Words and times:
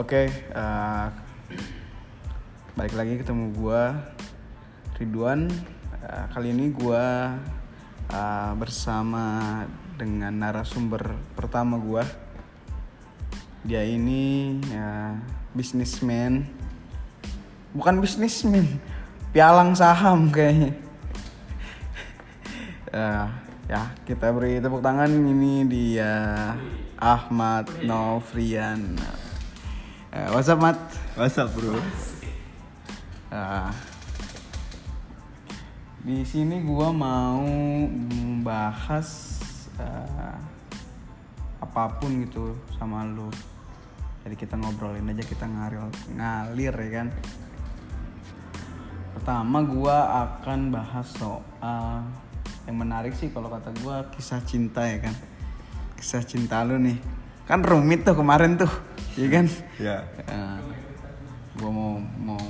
Oke, 0.00 0.32
eh, 0.32 1.06
balik 2.72 2.96
lagi 2.96 3.20
ketemu 3.20 3.52
gua 3.52 4.00
Ridwan. 4.96 5.44
Eh, 6.00 6.24
kali 6.32 6.56
ini 6.56 6.72
gua 6.72 7.36
eh, 8.08 8.52
bersama 8.56 9.60
dengan 10.00 10.32
narasumber 10.40 11.04
pertama 11.36 11.76
gua. 11.76 12.08
Dia 13.60 13.84
ini 13.84 14.56
ya, 14.72 15.20
bisnismen, 15.52 16.48
bukan 17.76 18.00
bisnismen, 18.00 18.80
pialang 19.36 19.76
saham 19.76 20.32
kayaknya. 20.32 20.72
Eh, 22.90 23.26
ya 23.68 23.92
kita 24.02 24.32
beri 24.34 24.58
tepuk 24.58 24.82
tangan 24.82 25.12
ini 25.12 25.62
dia 25.68 26.56
Ahmad 26.98 27.68
Novrian. 27.84 29.19
Eh, 30.10 30.26
what's 30.34 30.50
up, 30.50 30.58
Mat? 30.58 30.74
What's 31.14 31.38
up 31.38 31.54
bro? 31.54 31.78
Ah, 33.30 33.70
di 36.02 36.26
sini 36.26 36.66
gua 36.66 36.90
mau 36.90 37.46
membahas 37.86 39.06
ah, 39.78 40.34
apa 41.62 41.94
pun 42.02 42.26
gitu 42.26 42.58
sama 42.74 43.06
lu. 43.06 43.30
Jadi 44.26 44.34
kita 44.34 44.58
ngobrolin 44.58 45.14
aja 45.14 45.22
kita 45.22 45.46
ngalir 45.46 45.78
ngalir 46.18 46.74
ya 46.74 46.90
kan. 46.90 47.08
Pertama 49.14 49.62
gua 49.62 50.26
akan 50.26 50.74
bahas 50.74 51.06
soal 51.06 52.02
yang 52.66 52.82
menarik 52.82 53.14
sih 53.14 53.30
kalau 53.30 53.46
kata 53.46 53.70
gua 53.86 54.10
kisah 54.10 54.42
cinta 54.42 54.90
ya 54.90 55.06
kan. 55.06 55.14
Kisah 55.94 56.26
cinta 56.26 56.66
lu 56.66 56.82
nih. 56.82 56.98
Kan 57.46 57.62
rumit 57.62 58.02
tuh 58.02 58.18
kemarin 58.18 58.58
tuh, 58.58 58.70
ya 59.18 59.28
kan? 59.30 59.46
Ya. 59.80 59.96
gue 61.58 61.70
mau 61.70 61.98
mau 62.20 62.40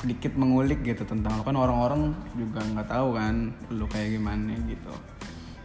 sedikit 0.00 0.32
mengulik 0.36 0.80
gitu 0.82 1.04
tentang 1.04 1.36
lo 1.36 1.44
kan 1.44 1.56
orang-orang 1.56 2.16
juga 2.32 2.64
nggak 2.64 2.88
tahu 2.88 3.20
kan 3.20 3.52
lo 3.68 3.84
kayak 3.88 4.16
gimana 4.16 4.56
gitu 4.64 4.92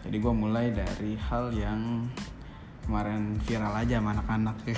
jadi 0.04 0.18
gue 0.20 0.34
mulai 0.36 0.76
dari 0.76 1.16
hal 1.18 1.56
yang 1.56 2.06
kemarin 2.86 3.42
viral 3.48 3.74
aja 3.74 3.98
sama 3.98 4.14
anak-anak 4.14 4.58
ya. 4.70 4.78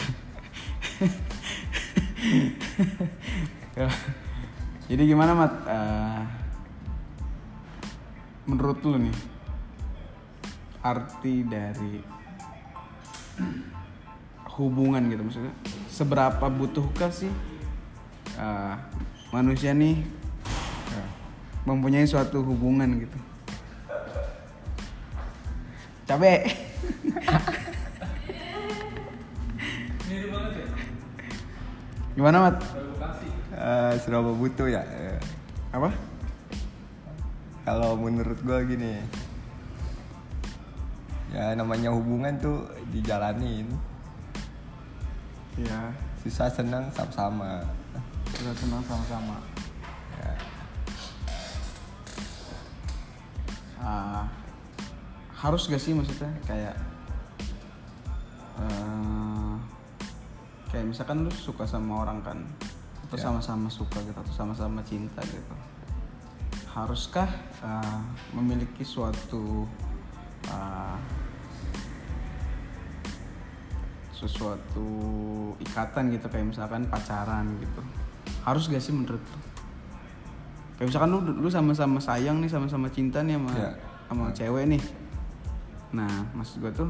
jadi 4.90 5.04
gimana 5.04 5.36
mat 5.36 5.54
Eh, 5.68 6.22
menurut 8.48 8.80
lu 8.88 8.96
nih 9.04 9.18
arti 10.80 11.44
dari 11.44 12.00
hubungan 14.58 15.06
gitu 15.08 15.22
maksudnya 15.24 15.54
seberapa 15.88 16.46
butuhkah 16.50 17.14
sih 17.14 17.30
uh, 18.42 18.76
manusia 19.32 19.72
nih 19.78 20.02
uh, 20.98 21.10
mempunyai 21.70 22.10
suatu 22.10 22.42
hubungan 22.42 22.98
gitu 23.06 23.18
capek 26.10 26.50
gimana 32.18 32.50
mat 32.50 32.58
Eh, 33.58 33.94
seberapa 34.06 34.38
butuh 34.38 34.70
ya? 34.70 34.86
Eh, 34.86 35.18
apa 35.74 35.90
kalau 37.66 37.98
menurut 37.98 38.38
gua 38.46 38.62
gini. 38.62 39.02
Ya 41.34 41.58
namanya 41.58 41.90
hubungan 41.90 42.38
tuh 42.38 42.70
dijalanin. 42.94 43.66
Ya 45.58 45.90
Susah 46.18 46.50
senang 46.50 46.86
sama-sama. 46.92 47.64
kita 48.28 48.52
senang 48.54 48.84
sama-sama 48.84 49.38
Ya. 50.18 50.34
Ah, 53.78 54.26
harus 55.38 55.70
gak 55.70 55.78
sih 55.78 55.94
maksudnya 55.94 56.34
kayak 56.44 56.76
eh, 58.58 59.54
kayak 60.68 60.86
misalkan 60.90 61.22
lu 61.22 61.32
suka 61.32 61.64
sama 61.64 62.02
orang 62.02 62.20
kan 62.22 62.40
atau 63.08 63.16
Ya. 63.16 63.30
sama-sama 63.30 63.70
suka 63.70 64.02
gitu 64.04 64.18
atau 64.18 64.34
sama-sama 64.34 64.82
cinta 64.84 65.22
gitu 65.24 65.56
haruskah 66.74 67.30
eh, 67.62 68.00
memiliki 68.34 68.82
suatu 68.82 69.64
eh, 70.50 70.98
sesuatu 74.18 74.88
ikatan 75.60 76.10
gitu 76.10 76.26
kayak 76.26 76.50
misalkan 76.50 76.86
pacaran 76.88 77.46
gitu 77.58 77.82
harus 78.42 78.66
gak 78.66 78.82
sih 78.82 78.92
menurut 78.92 79.22
lu 79.22 79.40
kayak 80.76 80.88
misalkan 80.90 81.10
lu 81.10 81.20
lu 81.22 81.50
sama-sama 81.50 81.98
sayang 81.98 82.42
nih 82.42 82.50
sama-sama 82.50 82.90
cinta 82.90 83.22
nih 83.22 83.38
sama 83.38 83.52
Ya. 83.54 83.72
sama 84.10 84.26
cewek 84.32 84.66
nih 84.68 84.84
nah 85.90 86.10
maksud 86.34 86.60
gue 86.60 86.72
tuh 86.74 86.90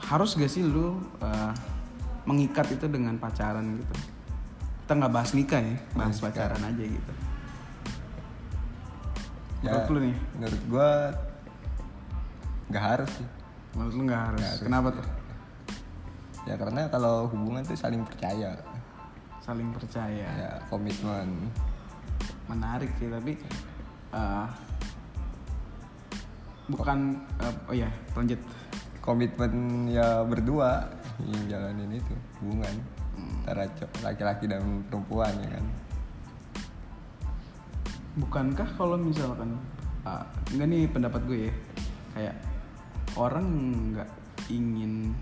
harus 0.00 0.34
gak 0.34 0.48
sih 0.48 0.62
lu 0.62 0.94
uh, 1.18 1.52
mengikat 2.22 2.70
itu 2.70 2.86
dengan 2.86 3.16
pacaran 3.16 3.64
gitu 3.74 3.94
kita 4.82 4.92
nggak 4.96 5.12
bahas 5.12 5.30
nikah 5.32 5.58
ya 5.58 5.76
bahas 5.94 6.14
Nikah. 6.14 6.24
pacaran 6.30 6.62
aja 6.64 6.84
gitu 6.84 7.12
Ya, 9.60 9.76
menurut 9.76 9.88
lu 9.92 9.98
nih 10.00 10.16
Menurut 10.34 10.62
gua 10.66 10.88
nggak 12.66 12.80
harus 12.86 13.10
sih. 13.12 13.28
menurut 13.76 13.92
lu 13.92 14.02
nggak 14.04 14.22
harus 14.24 14.40
Nggak 14.40 14.52
harus. 14.56 14.64
kenapa 14.64 14.88
tuh 14.90 15.04
Ya 16.48 16.54
karena 16.56 16.88
kalau 16.88 17.28
hubungan 17.28 17.62
tuh 17.62 17.76
saling 17.76 18.02
percaya. 18.04 18.56
saling 19.40 19.72
percaya 19.72 20.28
Ya 20.36 20.50
komitmen. 20.68 21.48
menarik 22.46 22.90
sih 22.98 23.06
tapi 23.06 23.38
uh, 24.10 24.46
bukan 26.66 27.18
uh, 27.38 27.54
oh 27.70 27.74
ya 27.74 27.86
lanjut 28.14 28.38
Komitmen 29.00 29.86
ya 29.88 30.22
berdua 30.26 30.92
yang 31.24 31.46
jalanin 31.48 31.94
itu 31.94 32.14
hubungan 32.42 32.74
antara 33.16 33.64
co- 33.78 33.90
laki-laki 34.04 34.44
dan 34.50 34.84
perempuan 34.90 35.32
ya 35.40 35.56
kan. 35.56 35.64
bukankah 38.20 38.68
kalau 38.76 38.98
misalkan 39.00 39.56
ah, 40.04 40.26
enggak 40.52 40.68
nih 40.68 40.82
pendapat 40.90 41.20
gue 41.24 41.38
ya 41.48 41.54
kayak 42.12 42.36
orang 43.14 43.46
nggak 43.94 44.10
ingin 44.52 45.14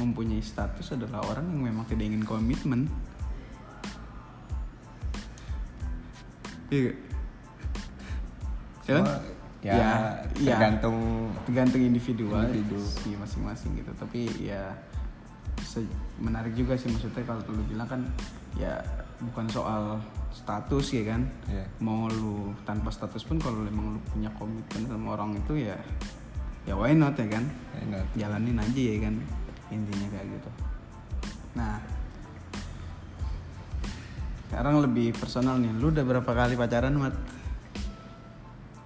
mempunyai 0.00 0.42
status 0.42 0.94
adalah 0.94 1.22
orang 1.26 1.46
yang 1.50 1.60
memang 1.70 1.84
tidak 1.86 2.10
ingin 2.10 2.24
komitmen 2.26 2.90
iya 6.72 6.92
ya 8.84 8.92
kan? 9.00 9.04
Cuma, 9.04 9.14
ya, 9.64 9.72
iya. 10.36 10.56
tergantung 10.60 10.98
tergantung 11.48 11.80
individual 11.80 12.44
Individu. 12.44 12.80
sih 12.84 13.16
masing-masing 13.16 13.70
gitu 13.80 13.92
tapi 13.96 14.28
ya 14.36 14.76
menarik 16.20 16.54
juga 16.54 16.78
sih 16.78 16.92
maksudnya 16.92 17.24
kalau 17.26 17.42
lu 17.50 17.64
bilang 17.66 17.88
kan 17.88 18.00
ya 18.54 18.78
bukan 19.18 19.46
soal 19.50 19.98
status 20.34 20.94
ya 20.94 21.14
kan 21.14 21.22
ya. 21.48 21.64
mau 21.80 22.06
lu 22.10 22.52
tanpa 22.66 22.90
status 22.90 23.22
pun 23.24 23.40
kalau 23.40 23.64
emang 23.66 23.96
lu 23.96 24.00
punya 24.10 24.30
komitmen 24.36 24.86
sama 24.86 25.18
orang 25.18 25.34
itu 25.38 25.66
ya 25.66 25.78
ya 26.64 26.74
why 26.76 26.92
not 26.92 27.16
ya 27.16 27.26
kan 27.26 27.44
enak. 27.80 28.04
jalanin 28.14 28.58
aja 28.60 28.82
ya 28.82 28.98
kan 29.02 29.14
intinya 29.72 30.08
kayak 30.12 30.26
gitu. 30.28 30.50
Nah 31.56 31.80
sekarang 34.54 34.86
lebih 34.86 35.10
personal 35.18 35.58
nih. 35.58 35.74
Lu 35.74 35.90
udah 35.90 36.04
berapa 36.06 36.30
kali 36.30 36.54
pacaran 36.54 36.94
mat? 36.94 37.10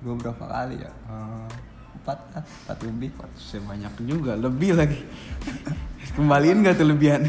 Gue 0.01 0.17
berapa 0.17 0.41
kali 0.41 0.81
ya? 0.81 0.89
Eh, 0.89 1.49
empat 2.01 2.19
lah, 2.33 2.45
empat 2.47 2.79
lebih. 2.89 3.11
sebanyak 3.37 3.95
juga 4.09 4.33
lebih 4.33 4.79
lagi. 4.79 4.97
Kembaliin 6.17 6.65
gak 6.65 6.81
tuh 6.81 6.89
lebihan? 6.89 7.21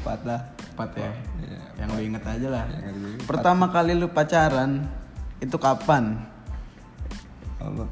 Empat 0.00 0.20
lah. 0.22 0.40
empat 0.74 0.90
ya? 0.98 1.10
Iya, 1.42 1.62
yang 1.82 1.88
lu 1.94 2.00
inget 2.02 2.24
aja 2.26 2.48
lah. 2.50 2.64
Yang 2.70 3.26
pertama 3.26 3.70
kali 3.70 3.94
lu 3.94 4.10
pacaran 4.10 4.86
itu 5.42 5.56
kapan? 5.58 6.18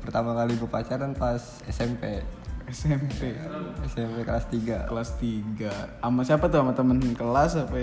Pertama 0.02 0.34
kali 0.38 0.54
gue 0.54 0.70
pacaran 0.70 1.10
pas 1.18 1.42
SMP. 1.66 2.22
SMP 2.72 3.36
SMP 3.84 4.24
kelas 4.24 4.44
3 4.48 4.88
kelas 4.88 5.08
3 5.20 6.00
sama 6.00 6.20
siapa 6.24 6.48
tuh 6.48 6.64
sama 6.64 6.72
temen 6.72 6.98
kelas 7.12 7.52
apa 7.60 7.76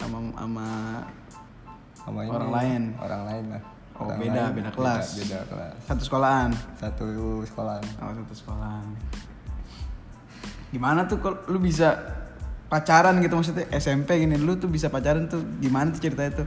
sama 0.00 0.18
sama 0.32 0.66
sama 2.00 2.18
ini, 2.24 2.32
Orang 2.32 2.50
lain? 2.50 2.82
Orang 2.96 3.22
lain 3.28 3.44
lah. 3.52 3.62
Oh, 4.00 4.08
Orang 4.08 4.16
beda, 4.24 4.42
lain, 4.48 4.56
beda 4.56 4.70
kelas. 4.72 5.06
Beda, 5.20 5.38
kelas. 5.44 5.74
satu 5.84 6.02
sekolahan 6.08 6.50
Satu 6.80 7.04
sekolah. 7.44 7.76
oh 8.00 8.12
satu 8.16 8.32
sekolahan 8.34 8.86
gimana 10.70 11.04
tuh 11.04 11.18
kalau 11.18 11.36
lu 11.50 11.58
bisa 11.58 11.98
pacaran 12.70 13.18
gitu 13.18 13.34
maksudnya 13.34 13.66
SMP 13.74 14.22
gini 14.22 14.38
lu 14.38 14.54
tuh 14.56 14.70
bisa 14.70 14.86
pacaran 14.86 15.26
tuh 15.26 15.42
gimana 15.58 15.90
tuh 15.90 16.00
ceritanya 16.00 16.42
tuh 16.42 16.46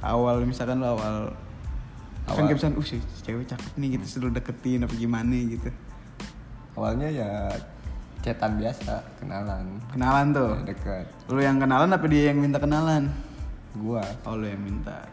awal 0.00 0.38
misalkan 0.46 0.78
lu 0.78 0.86
awal, 0.86 1.34
kan 2.22 2.38
Awal. 2.38 2.46
kayak 2.46 2.56
misalkan 2.62 2.78
uh 2.78 2.86
cewek 3.26 3.46
cakep 3.50 3.72
nih 3.76 3.88
gitu 3.98 4.06
sudah 4.06 4.30
deketin 4.30 4.86
apa 4.86 4.94
gimana 4.94 5.34
gitu 5.34 5.68
Awalnya 6.72 7.08
ya 7.12 7.30
cetan 8.22 8.56
biasa 8.56 9.02
kenalan 9.18 9.82
Kenalan 9.90 10.26
tuh. 10.32 10.52
Ya, 10.62 10.72
deket 10.72 11.06
Lu 11.28 11.40
yang 11.42 11.58
kenalan 11.58 11.90
apa 11.90 12.06
dia 12.06 12.30
yang 12.30 12.38
minta 12.38 12.62
kenalan? 12.62 13.10
gua 13.76 14.04
Oh 14.28 14.36
lu 14.36 14.46
yang 14.46 14.60
minta. 14.60 15.04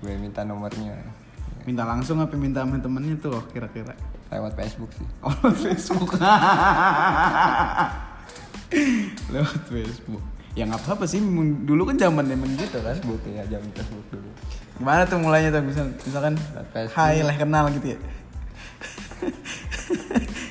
gue 0.00 0.16
minta 0.16 0.40
nomornya 0.44 0.96
Minta 1.68 1.84
langsung 1.84 2.24
apa 2.24 2.32
minta 2.40 2.64
sama 2.64 2.80
temennya 2.80 3.20
tuh 3.20 3.36
kira-kira? 3.52 3.92
lewat 4.30 4.54
Facebook 4.54 4.90
sih 4.94 5.06
Oh 5.26 5.34
lewat 5.42 5.58
Facebook. 5.58 6.10
lewat 9.34 9.60
Facebook. 9.66 10.22
Ya 10.54 10.66
nggak 10.66 10.82
apa-apa 10.86 11.04
sih. 11.06 11.18
Dulu 11.66 11.82
kan 11.86 11.96
zaman 11.98 12.30
emang 12.30 12.54
gitu 12.54 12.78
kan. 12.78 12.94
Facebook 12.94 13.20
ya 13.26 13.42
jam 13.50 13.62
Facebook 13.74 14.06
dulu 14.10 14.30
Gimana 14.80 15.04
tuh 15.04 15.18
mulainya 15.20 15.50
tuh 15.52 15.60
misal, 15.66 15.92
misalkan 15.92 16.34
Facebook. 16.72 16.96
Hai 16.96 17.20
leh 17.20 17.36
kenal 17.36 17.68
gitu 17.74 17.92
ya. 17.94 17.98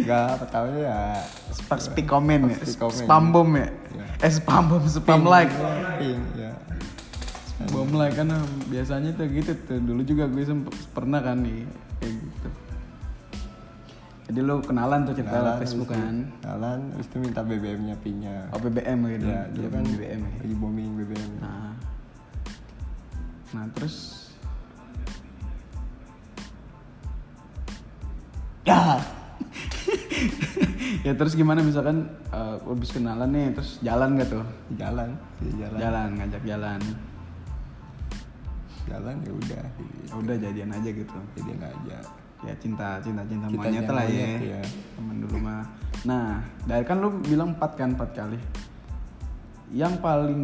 Enggak, 0.00 0.30
pertama 0.40 0.66
ya 0.76 0.98
Spak 1.56 1.80
speak 1.80 2.06
comment 2.08 2.48
ya. 2.48 2.56
Spam 2.64 3.30
bomb 3.30 3.52
ya. 3.56 3.68
Iya. 3.68 4.04
Eh 4.24 4.32
spam 4.32 4.64
bomb, 4.68 4.84
spam 4.86 5.22
like. 5.28 5.52
ping 6.00 6.20
ya 6.36 6.52
Bom 7.68 7.92
like 7.92 8.16
kan 8.16 8.32
biasanya 8.72 9.12
tuh 9.12 9.28
gitu 9.28 9.52
tuh. 9.68 9.76
Dulu 9.84 10.00
juga 10.00 10.24
gue 10.32 10.44
pernah 10.96 11.20
kan 11.20 11.44
nih 11.44 11.68
kayak 12.00 12.14
gitu. 12.16 12.48
Jadi 14.30 14.40
lu 14.46 14.62
kenalan 14.64 15.04
tuh 15.04 15.12
cerita 15.12 15.36
lewat 15.42 15.58
Facebook 15.60 15.90
kan. 15.92 16.30
kenalan 16.40 16.78
terus 16.96 17.06
itu 17.10 17.16
minta 17.18 17.42
BBM-nya 17.42 17.96
pinnya 17.98 18.46
Oh 18.54 18.62
BBM 18.62 18.98
gitu. 19.12 19.26
ya 19.26 19.42
dia 19.50 19.68
kan 19.68 19.82
BBM 19.84 20.20
ya. 20.22 20.32
lagi 20.40 20.54
booming 20.56 20.90
BBM 21.02 21.30
Nah. 21.42 21.74
Nah, 23.52 23.64
terus 23.76 23.94
Ya. 28.64 29.02
ya 31.06 31.12
terus 31.14 31.32
gimana 31.32 31.60
misalkan 31.60 32.04
eh, 32.28 32.56
habis 32.60 32.90
kenalan 32.90 33.28
nih 33.28 33.52
terus 33.52 33.78
jalan 33.80 34.16
gak 34.16 34.28
tuh? 34.28 34.44
jalan 34.74 35.10
dia 35.38 35.52
jalan 35.60 35.78
Jalan, 35.78 36.08
ngajak 36.16 36.42
jalan. 36.44 36.80
jalan 38.86 39.16
ya 39.20 39.32
udah 39.32 39.64
Ya 40.02 40.14
udah 40.16 40.34
jadian 40.36 40.70
aja 40.70 40.90
gitu. 40.90 41.18
jadi 41.36 41.52
aja 41.62 41.98
Ya 42.40 42.56
cinta, 42.56 42.96
cinta, 42.98 43.20
cinta 43.22 43.46
Cinta 43.46 43.60
monyet 43.60 43.84
lah 43.84 44.04
ya. 44.08 44.56
ya. 44.56 44.62
Temen 44.96 45.20
dulu 45.20 45.36
mah. 45.38 45.60
Nah, 46.02 46.40
dari 46.64 46.82
kan 46.82 46.96
lu 46.96 47.20
bilang 47.20 47.52
empat 47.52 47.76
kan 47.76 47.92
empat 47.92 48.16
kali. 48.16 48.40
Yang 49.70 50.00
paling 50.00 50.42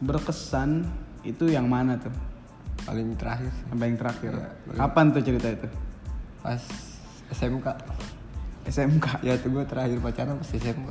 berkesan 0.00 0.86
itu 1.22 1.50
yang 1.50 1.66
mana 1.66 1.98
tuh? 1.98 2.14
paling 2.82 3.14
terakhir 3.14 3.46
sih 3.52 3.62
Sampai 3.68 3.86
yang 3.90 3.98
terakhir. 3.98 4.32
Iya, 4.32 4.48
paling- 4.64 4.78
Kapan 4.78 5.04
tuh 5.10 5.22
cerita 5.22 5.48
itu? 5.50 5.68
pas 6.38 6.62
SMK 7.30 7.66
SMK. 8.64 9.06
ya 9.20 9.34
tuh 9.36 9.50
gue 9.50 9.64
terakhir 9.64 9.98
pacaran 9.98 10.34
pas 10.36 10.48
SMK 10.48 10.90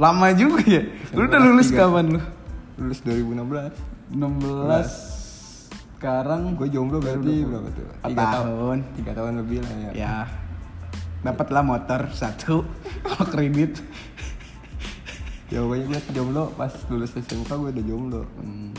Lama 0.00 0.32
juga 0.32 0.64
ya. 0.64 0.80
Lu 1.12 1.28
udah 1.28 1.36
lulus 1.38 1.68
tiga. 1.68 1.84
kapan 1.84 2.16
lu? 2.16 2.20
lulus 2.80 3.04
2016 3.04 4.16
16 4.16 5.20
sekarang 5.94 6.56
gue 6.56 6.68
jomblo 6.68 6.96
berarti 6.96 7.44
berapa 7.44 7.68
tuh 7.68 7.84
tiga 8.08 8.24
tahun 8.32 8.78
tiga 8.96 9.12
tahun 9.12 9.32
lebih 9.38 9.58
lah 9.60 9.74
ya 9.76 9.90
Ya. 9.92 10.16
Dapatlah 11.20 11.60
motor 11.60 12.08
satu 12.10 12.64
kalau 13.04 13.24
kredit. 13.28 13.76
ya 15.46 15.60
pokoknya 15.60 16.00
gue 16.00 16.16
jomblo 16.16 16.48
pas 16.56 16.72
lulus 16.88 17.12
SMK 17.12 17.50
gue 17.50 17.70
udah 17.70 17.84
jomblo 17.84 18.22
Hmm. 18.40 18.72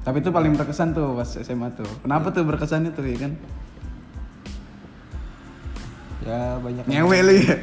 Tapi 0.00 0.24
itu 0.24 0.32
paling 0.32 0.56
berkesan 0.56 0.96
tuh 0.96 1.12
pas 1.12 1.28
SMA 1.28 1.68
tuh. 1.76 1.84
Kenapa 2.00 2.32
tuh 2.32 2.48
berkesannya 2.48 2.96
tuh 2.96 3.04
ya 3.04 3.28
kan? 3.28 3.36
Ya 6.28 6.60
banyak 6.60 6.84
Ngewe 6.84 7.18
lu 7.24 7.32
ya. 7.40 7.56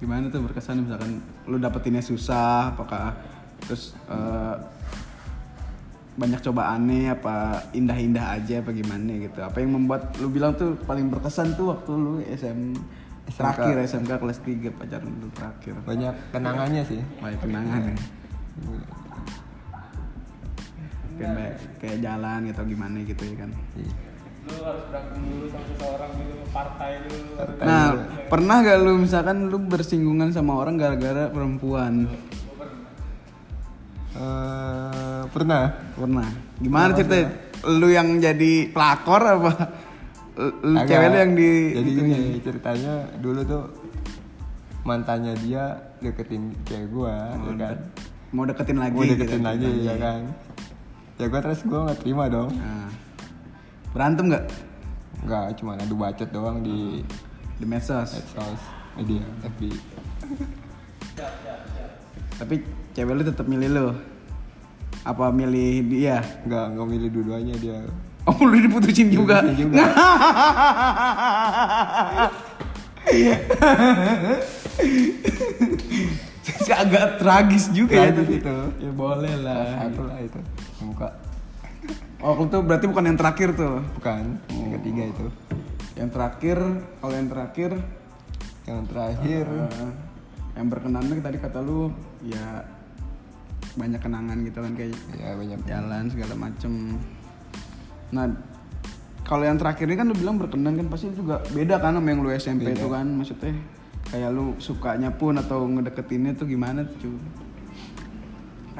Gimana 0.00 0.32
tuh 0.32 0.40
berkesan 0.48 0.88
misalkan 0.88 1.20
lu 1.44 1.60
dapetinnya 1.60 2.00
susah, 2.00 2.72
apakah 2.72 3.12
terus 3.60 3.92
eh, 4.08 4.56
banyak 6.16 6.40
cobaannya 6.40 7.12
apa 7.12 7.68
indah-indah 7.76 8.40
aja 8.40 8.64
apa 8.64 8.72
gimana 8.72 9.12
gitu. 9.20 9.40
Apa 9.44 9.60
yang 9.60 9.76
membuat 9.76 10.16
lu 10.18 10.32
bilang 10.32 10.56
tuh 10.56 10.80
paling 10.88 11.12
berkesan 11.12 11.52
tuh 11.54 11.76
waktu 11.76 11.92
lu 11.92 12.24
SM 12.24 12.76
terakhir 13.30 13.78
SMK 13.86 14.10
kelas 14.18 14.38
3 14.42 14.74
pacaran 14.74 15.12
lu 15.22 15.30
terakhir. 15.30 15.78
banyak 15.86 16.14
kenangannya 16.34 16.82
sih 16.82 16.98
Banyak 17.22 17.40
kenangan 17.46 17.80
ya. 17.94 17.96
Kayak, 21.20 21.54
kayak 21.80 21.98
jalan 22.00 22.40
atau 22.48 22.64
gimana 22.64 22.96
gitu 23.04 23.22
ya 23.28 23.34
kan. 23.36 23.50
Iya. 23.76 23.92
lu 24.40 24.56
harus 24.64 24.84
berantem 24.88 25.20
dulu 25.20 25.46
sama 25.52 25.66
seseorang 25.68 26.10
gitu 26.16 26.34
partai 26.48 26.90
dulu 27.04 27.28
Nah, 27.60 27.86
dulu. 27.92 28.00
pernah 28.32 28.56
gak 28.64 28.78
lu 28.80 28.92
misalkan 28.96 29.36
lu 29.46 29.58
bersinggungan 29.68 30.28
sama 30.32 30.52
orang 30.56 30.74
gara-gara 30.80 31.28
perempuan? 31.28 32.08
Eh, 34.10 35.22
pernah 35.30 35.64
Pernah. 35.94 36.28
Gimana 36.58 36.90
ceritanya? 36.96 37.28
Lu 37.68 37.88
yang 37.92 38.16
jadi 38.18 38.52
pelakor 38.72 39.22
apa? 39.22 39.52
Lu 40.40 40.72
Agak. 40.72 40.88
cewek 40.88 41.08
lu 41.12 41.16
yang 41.20 41.32
di 41.36 41.50
jadi 41.76 41.90
gini 42.00 42.18
ceritanya 42.40 42.94
dulu 43.20 43.40
tuh 43.44 43.64
mantannya 44.88 45.36
dia 45.44 45.76
deketin 46.00 46.56
cewek 46.64 46.88
gua 46.88 47.36
ya 47.44 47.54
kan 47.60 47.76
mau 48.32 48.48
deketin 48.48 48.80
lagi 48.80 48.96
mau 48.96 49.04
deketin 49.04 49.36
gitu, 49.36 49.48
lagi 49.52 49.70
ya 49.84 49.94
kan 50.00 50.20
ya 51.20 51.28
gua 51.28 51.40
terus 51.40 51.60
gua 51.62 51.84
nggak 51.84 52.00
terima 52.00 52.24
dong 52.26 52.48
Nah. 52.50 52.88
Berantem 53.90 54.30
gak? 54.30 54.44
nggak 55.20 55.44
cuma 55.54 55.76
adu 55.76 55.94
bacot 55.94 56.30
doang 56.30 56.58
di 56.60 57.04
Di 57.54 57.64
medsos. 57.64 58.08
medsos 58.08 58.60
media 58.94 59.20
FB 59.44 59.60
Tapi 62.34 62.54
cewek 62.90 63.12
lu 63.12 63.22
tetap 63.22 63.44
milih 63.44 63.68
lu. 63.68 63.86
Apa 65.02 65.28
milih 65.30 65.84
dia? 65.86 66.24
nggak 66.42 66.66
nggak 66.72 66.86
milih 66.88 67.08
dua-duanya 67.10 67.54
dia 67.56 67.78
Oh, 68.22 68.36
lu 68.42 68.56
diputusin 68.58 69.08
juga. 69.08 69.40
Diputusin 69.42 69.60
juga. 69.66 69.84
agak 76.70 77.18
tragis 77.18 77.66
juga 77.70 77.98
ya 77.98 78.14
tapi- 78.14 78.38
itu. 78.38 78.56
Ya 78.78 78.90
boleh 78.94 79.34
lah. 79.42 79.66
satu 79.82 80.02
lah 80.06 80.18
itu 80.22 80.38
muka 80.84 81.10
Oh, 82.20 82.36
itu 82.44 82.60
berarti 82.60 82.84
bukan 82.84 83.08
yang 83.08 83.16
terakhir 83.16 83.56
tuh. 83.56 83.80
bukan 83.96 84.36
yang 84.52 84.70
ketiga 84.76 85.02
itu 85.08 85.26
Yang 85.96 86.10
terakhir, 86.12 86.58
kalau 87.00 87.14
yang 87.16 87.28
terakhir 87.32 87.70
yang 88.68 88.84
terakhir 88.84 89.46
eh, 89.48 89.92
yang 90.60 90.66
berkenan 90.68 91.02
tuh 91.08 91.16
tadi 91.24 91.38
kata 91.40 91.58
lu 91.64 91.88
ya 92.20 92.62
banyak 93.80 94.00
kenangan 94.02 94.38
gitu 94.44 94.58
kan 94.60 94.72
kayak 94.76 94.92
ya 95.16 95.32
banyak 95.32 95.60
jalan 95.64 96.04
segala 96.12 96.34
macem. 96.36 96.72
Nah, 98.12 98.26
kalau 99.24 99.46
yang 99.46 99.56
terakhir 99.56 99.86
ini 99.88 99.96
kan 99.96 100.06
lu 100.10 100.16
bilang 100.16 100.36
berkenan 100.36 100.74
kan 100.76 100.86
pasti 100.92 101.08
juga 101.16 101.40
beda 101.54 101.80
kan 101.80 101.96
sama 101.96 102.08
yang 102.10 102.20
lu 102.20 102.30
SMP 102.34 102.68
Beda. 102.68 102.76
itu 102.82 102.86
kan 102.90 103.06
maksudnya 103.06 103.52
kayak 104.10 104.30
lu 104.34 104.58
sukanya 104.58 105.10
pun 105.14 105.38
atau 105.38 105.64
ngedeketinnya 105.70 106.34
tuh 106.36 106.46
gimana 106.50 106.82
tuh? 106.98 107.14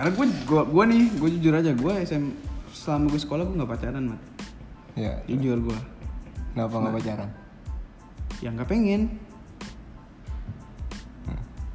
Karena 0.00 0.16
gue 0.16 0.26
gua, 0.49 0.64
gua 0.64 0.85
nih, 0.88 1.12
gue 1.12 1.28
jujur 1.37 1.52
aja 1.52 1.76
gue 1.76 1.92
SM 2.09 2.25
selama 2.73 3.12
gue 3.12 3.21
sekolah 3.21 3.45
gue 3.45 3.52
nggak 3.61 3.69
pacaran 3.69 4.16
mat. 4.16 4.21
ya 4.97 5.12
Jujur 5.28 5.61
gue, 5.61 5.78
kenapa 6.57 6.73
nggak 6.73 6.97
pacaran 6.97 7.30
ya 8.40 8.49
nggak 8.49 8.69
pengen, 8.73 9.21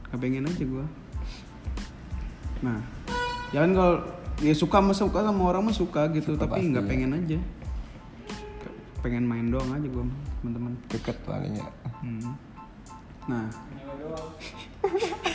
nggak 0.09 0.17
pengen 0.17 0.49
aja 0.49 0.63
gue. 0.65 0.85
Nah, 2.65 2.81
ya 3.53 3.61
kan 3.61 3.71
kalau 3.77 3.95
ya 4.41 4.53
suka 4.57 4.81
sama 4.81 4.93
suka 4.97 5.19
sama 5.21 5.41
orang 5.45 5.61
mah 5.69 5.75
suka 5.77 6.09
gitu, 6.09 6.33
Suka 6.33 6.49
tapi 6.49 6.73
nggak 6.73 6.81
ya. 6.81 6.89
pengen 6.89 7.11
aja. 7.13 7.37
Pengen 9.05 9.29
main 9.29 9.53
doang 9.53 9.69
aja 9.69 9.85
gue 9.85 10.05
teman-teman. 10.41 10.73
deket 10.89 11.17
paling 11.29 11.53
ya 11.53 11.69
Hmm. 12.01 12.33
Nah. 13.29 13.45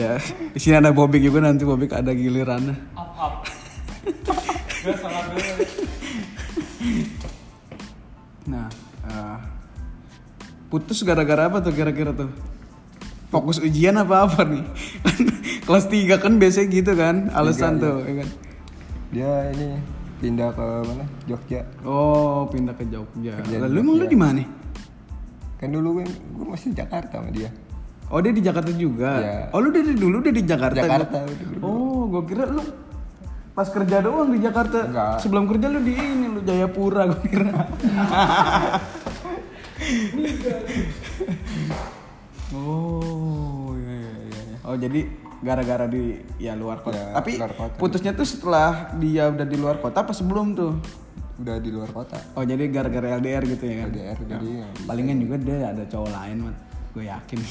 ya, 0.00 0.16
di 0.50 0.58
sini 0.58 0.74
ada 0.74 0.90
Bobik 0.90 1.20
juga 1.20 1.44
nanti 1.44 1.62
Bobik 1.62 1.92
ada 1.92 2.10
gilirannya. 2.10 2.76
up 2.94 3.10
up 3.14 3.34
gue 4.80 4.94
salah 4.96 5.22
dulu 5.28 5.40
Nah, 8.46 8.66
eh, 9.04 9.38
putus 10.66 11.04
gara-gara 11.04 11.46
apa 11.46 11.60
tuh 11.60 11.70
kira-kira 11.70 12.10
tuh? 12.10 12.32
Fokus 13.28 13.60
ujian 13.60 13.94
apa 13.94 14.26
apa 14.26 14.42
nih? 14.42 14.64
Kelas 15.68 15.86
3 15.86 16.18
kan 16.18 16.34
biasanya 16.34 16.66
gitu 16.66 16.92
kan, 16.96 17.30
alasan 17.30 17.78
Tiga, 17.78 17.84
tuh, 17.84 17.96
ya 18.02 18.14
kan? 18.18 18.28
dia 19.10 19.30
ini 19.50 19.68
pindah 20.18 20.50
ke 20.50 20.66
mana 20.86 21.02
Jogja 21.26 21.60
Oh, 21.82 22.46
pindah 22.46 22.74
ke 22.74 22.86
Jogja. 22.86 23.34
Kerja 23.38 23.56
Lalu 23.60 23.76
emang 23.76 23.94
lu 23.94 24.02
Jogja. 24.02 24.10
di 24.10 24.18
mana? 24.18 24.42
kan 25.56 25.68
dulu 25.68 26.00
gue 26.00 26.08
gue 26.08 26.46
masih 26.48 26.72
di 26.72 26.80
Jakarta 26.80 27.20
sama 27.20 27.28
dia 27.28 27.52
Oh, 28.10 28.18
dia 28.18 28.30
di 28.30 28.42
Jakarta 28.42 28.70
juga. 28.70 29.10
Iya. 29.16 29.40
Oh, 29.50 29.58
lu 29.58 29.70
dari 29.70 29.94
dulu 29.94 30.18
dia 30.20 30.30
di 30.30 30.42
Jakarta. 30.42 30.82
Jakarta, 30.82 31.18
dulu. 31.22 31.58
Oh, 31.62 32.02
gua 32.08 32.22
kira 32.24 32.44
lu 32.44 32.62
Pas 33.50 33.66
kerja 33.66 33.98
doang 34.00 34.30
di 34.30 34.38
Jakarta. 34.38 34.78
Enggak. 34.84 35.16
Sebelum 35.20 35.44
kerja 35.46 35.66
lu 35.66 35.80
di 35.80 35.92
ini 35.92 36.26
lu 36.28 36.40
Jayapura 36.40 37.02
gue 37.08 37.20
kira. 37.24 37.50
oh 42.52 43.74
iya 43.76 43.94
iya 43.94 44.10
iya. 44.24 44.56
Oh 44.64 44.76
jadi 44.76 45.00
gara-gara 45.40 45.86
di 45.86 46.02
ya 46.36 46.54
luar 46.54 46.80
kota. 46.80 46.96
Ya, 46.96 47.12
Tapi 47.16 47.30
luar 47.36 47.54
kota. 47.54 47.74
putusnya 47.76 48.12
tuh 48.12 48.24
setelah 48.24 48.94
dia 48.96 49.28
udah 49.28 49.44
di 49.44 49.56
luar 49.56 49.76
kota 49.78 50.00
apa 50.00 50.12
sebelum 50.12 50.54
tuh? 50.54 50.74
udah 51.40 51.56
di 51.56 51.72
luar 51.72 51.88
kota 51.88 52.20
Oh 52.36 52.44
jadi 52.44 52.68
gara-gara 52.68 53.16
LDR 53.16 53.40
gitu 53.48 53.64
ya 53.64 53.74
kan? 53.80 53.88
LDR 53.88 54.18
jadi 54.20 54.28
Ya. 54.28 54.60
nggak 54.60 54.72
bisa. 54.76 54.84
Palingan 54.84 55.18
juga 55.18 55.36
dia 55.40 55.56
ada 55.66 55.82
cowok 55.82 56.10
lain 56.12 56.36
mat. 56.44 56.56
Gue 56.94 57.04
yakin 57.06 57.38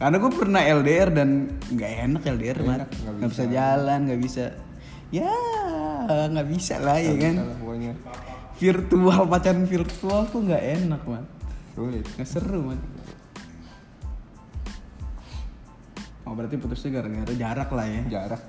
Karena 0.00 0.16
gue 0.20 0.32
pernah 0.34 0.60
LDR 0.60 1.08
dan 1.14 1.28
nggak 1.70 1.92
enak 2.10 2.22
LDR 2.26 2.58
mat. 2.66 2.78
enak, 2.84 2.90
nggak 2.90 3.12
Nggak 3.14 3.30
bisa 3.30 3.44
bisa. 3.44 3.54
jalan, 3.54 3.98
nggak 4.04 4.20
bisa. 4.20 4.44
Ya 5.14 5.32
nggak 6.04 6.48
bisa 6.50 6.74
lah 6.82 6.98
ya 7.00 7.14
kan. 7.16 7.34
Pokoknya 7.62 7.92
Virtual 8.54 9.20
pacaran 9.26 9.66
virtual 9.66 10.20
tuh 10.30 10.40
nggak 10.44 10.62
enak 10.82 11.02
mat. 11.08 11.26
sulit 11.74 12.06
Nggak 12.18 12.28
seru 12.28 12.60
mat. 12.70 12.80
Oh 16.24 16.32
berarti 16.32 16.56
putusnya 16.56 17.00
gara-gara 17.00 17.32
jarak 17.36 17.70
lah 17.72 17.86
ya. 17.86 18.02
jarak 18.20 18.42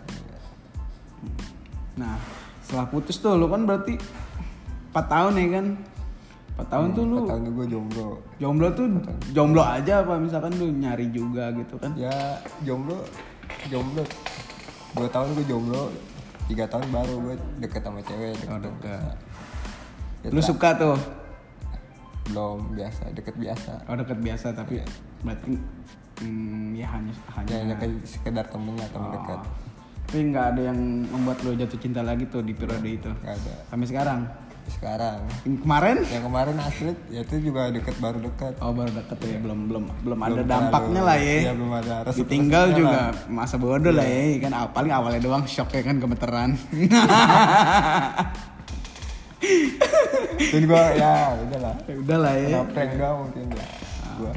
Nah, 1.95 2.19
setelah 2.59 2.91
putus 2.91 3.15
tuh 3.23 3.39
lu 3.39 3.47
kan 3.47 3.63
berarti 3.63 3.95
4 4.91 4.99
tahun 5.07 5.33
ya 5.39 5.47
kan? 5.59 5.65
4 6.55 6.65
tahun 6.65 6.87
tuh 6.91 7.03
lu 7.03 7.17
tahun 7.23 7.41
gue 7.49 7.67
jomblo 7.67 8.07
jomblo 8.37 8.67
tuh 8.71 8.87
jomblo 9.31 9.59
aja 9.61 9.99
apa 10.01 10.15
misalkan 10.15 10.55
lu 10.55 10.71
nyari 10.71 11.11
juga 11.11 11.51
gitu 11.51 11.75
kan? 11.75 11.91
ya 11.95 12.39
jomblo 12.61 13.03
jomblo 13.67 14.03
dua 14.91 15.09
tahun 15.09 15.35
gue 15.35 15.45
jomblo 15.45 15.91
tiga 16.45 16.63
tahun 16.65 16.87
baru 16.89 17.13
gue 17.21 17.35
deket 17.59 17.81
sama 17.81 17.99
cewek 17.99 18.37
deket 18.37 18.49
Oh, 18.49 18.61
deket. 18.61 19.15
Ya, 20.21 20.29
Lu 20.29 20.39
suka 20.39 20.69
tuh? 20.73 20.95
belum 22.25 22.73
biasa 22.73 23.13
deket 23.13 23.35
biasa 23.35 23.85
Oh 23.85 23.93
deket 23.93 24.17
biasa 24.17 24.49
tapi 24.49 24.81
berarti 25.21 25.53
hmm, 26.17 26.73
ya 26.73 26.87
hanya 26.89 27.13
hanya 27.35 27.53
ya 27.63 27.75
kayak 27.75 28.01
sekedar 28.01 28.45
temennya 28.47 28.87
temen 28.89 29.05
Oh. 29.05 29.13
dekat 29.13 29.39
Tapi 30.05 30.17
nggak 30.29 30.45
ada 30.53 30.61
yang 30.63 30.79
membuat 31.05 31.37
lu 31.41 31.53
jatuh 31.53 31.77
cinta 31.77 32.01
lagi 32.01 32.25
tuh 32.25 32.41
di 32.41 32.53
periode 32.53 32.85
itu 32.87 33.09
nggak 33.11 33.33
ada 33.35 33.53
sampai 33.67 33.85
sekarang. 33.85 34.19
Sekarang 34.67 35.21
Yang 35.43 35.59
kemarin? 35.61 35.97
yang 36.05 36.23
kemarin 36.23 36.55
asli 36.57 36.91
ya 37.07 37.21
itu 37.21 37.35
juga 37.39 37.69
deket 37.69 37.95
baru 37.95 38.17
deket 38.19 38.53
Oh 38.59 38.71
baru 38.71 38.91
deket 38.91 39.17
ya 39.19 39.37
belum 39.37 39.59
belum 39.67 39.83
belum 40.01 40.19
ada 40.19 40.31
Belum 40.35 40.47
dampaknya 40.47 40.89
terlalu- 40.95 41.05
lah 41.05 41.17
ya. 41.19 41.37
iya, 41.39 41.51
belum 41.53 41.71
ada 41.75 41.93
rasa 42.03 42.17
Ditinggal 42.17 42.65
juga 42.73 42.99
lah. 43.05 43.09
masa 43.27 43.55
bodoh 43.55 43.91
lah 43.91 44.03
ya 44.03 44.21
kan 44.39 44.51
ah, 44.51 44.67
paling 44.67 44.91
awalnya 44.91 45.21
doang 45.21 45.45
shock 45.45 45.69
ya 45.69 45.81
kan 45.81 45.95
gemeteran. 45.95 46.49
dan 50.45 50.61
gue 50.63 50.83
ya 50.95 51.13
udah 51.39 51.59
lah 51.61 51.75
Ya 51.83 51.93
udah 51.95 52.17
lah 52.17 52.33
ya. 52.35 52.47
kenapa 52.65 52.81
enggak 52.83 53.13
mungkin 53.15 53.45
ya 53.51 53.67
gue 54.15 54.33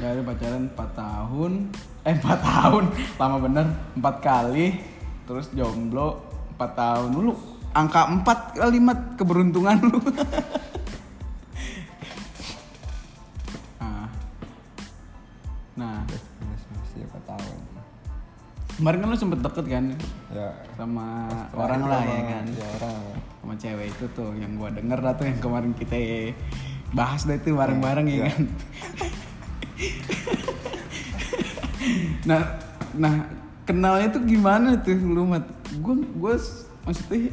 Ya 0.00 0.06
udah 0.12 0.24
pacaran 0.24 0.62
4 0.70 0.78
tahun 0.96 1.52
Eh 2.00 2.14
4 2.14 2.24
tahun 2.40 2.84
Lama 3.18 3.36
bener 3.38 3.66
4 3.92 4.00
kali 4.20 4.66
Terus 5.30 5.46
jomblo 5.54 6.26
4 6.58 6.74
tahun. 6.74 7.08
Dulu 7.14 7.32
Angka 7.70 8.10
4 8.10 8.58
kalimat 8.58 8.98
keberuntungan 9.14 9.78
lu. 9.78 10.02
Nah. 13.78 14.10
Nah 15.78 16.02
masih 16.02 16.70
masih 16.74 17.00
apa 17.06 17.18
tahun. 17.30 17.58
Kemarin 18.74 18.98
kan 19.06 19.08
lu 19.14 19.18
sempet 19.22 19.38
deket 19.38 19.66
kan? 19.70 19.84
Ya. 20.34 20.50
Sama 20.74 21.30
orang 21.54 21.82
lah 21.86 22.02
ya 22.02 22.20
kan? 22.26 22.44
ya 22.50 22.66
orang. 22.82 23.02
Sama 23.40 23.54
cewek 23.56 23.86
itu 23.94 24.04
tuh 24.12 24.30
Yang 24.36 24.52
gua 24.60 24.68
denger 24.68 25.00
lah 25.00 25.16
tuh 25.16 25.24
Yang 25.24 25.40
kemarin 25.40 25.72
kita 25.72 25.96
bahas 26.92 27.24
dah 27.24 27.38
itu 27.38 27.56
bareng-bareng 27.56 28.06
ya 28.10 28.14
Iya. 28.14 28.24
kan? 28.28 28.40
Nah 32.28 32.42
nah 32.90 33.14
kenalnya 33.70 34.10
tuh 34.10 34.22
gimana 34.22 34.74
tuh 34.76 34.92
lu 34.94 35.22
mat? 35.24 35.46
Gue 35.78 35.94
gue 36.02 36.34
maksudnya 36.82 37.30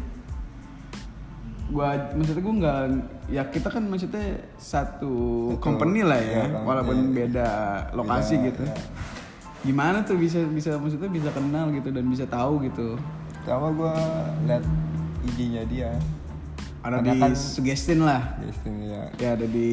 gua 1.67 1.87
maksudnya 2.15 2.41
gue 2.41 2.55
nggak 2.57 2.79
ya 3.27 3.43
kita 3.43 3.67
kan 3.67 3.83
maksudnya 3.83 4.23
satu 4.55 5.51
Satu, 5.51 5.59
company 5.59 5.99
lah 5.99 6.15
ya, 6.15 6.47
company. 6.47 6.63
walaupun 6.63 6.97
beda 7.11 7.49
lokasi 7.91 8.39
Beda, 8.39 8.45
gitu. 8.47 8.63
iya. 8.63 8.75
gimana 9.59 9.97
tuh 9.99 10.15
bisa 10.15 10.39
bisa 10.47 10.79
maksudnya 10.79 11.11
bisa 11.11 11.27
kenal 11.29 11.67
gitu 11.69 11.91
dan 11.91 12.07
bisa 12.07 12.23
tahu 12.23 12.63
gitu? 12.63 12.95
Pertama 13.41 13.67
gue 13.73 13.93
liat 14.45 14.63
IG-nya 15.25 15.63
dia. 15.65 15.91
Ada 16.79 17.03
Karena 17.03 17.11
di 17.11 17.19
kan- 17.19 17.35
suggestin 17.35 17.99
lah. 17.99 18.39
Sini 18.57 18.87
ya 18.87 19.03
ya 19.17 19.29
ada 19.35 19.43
di 19.43 19.69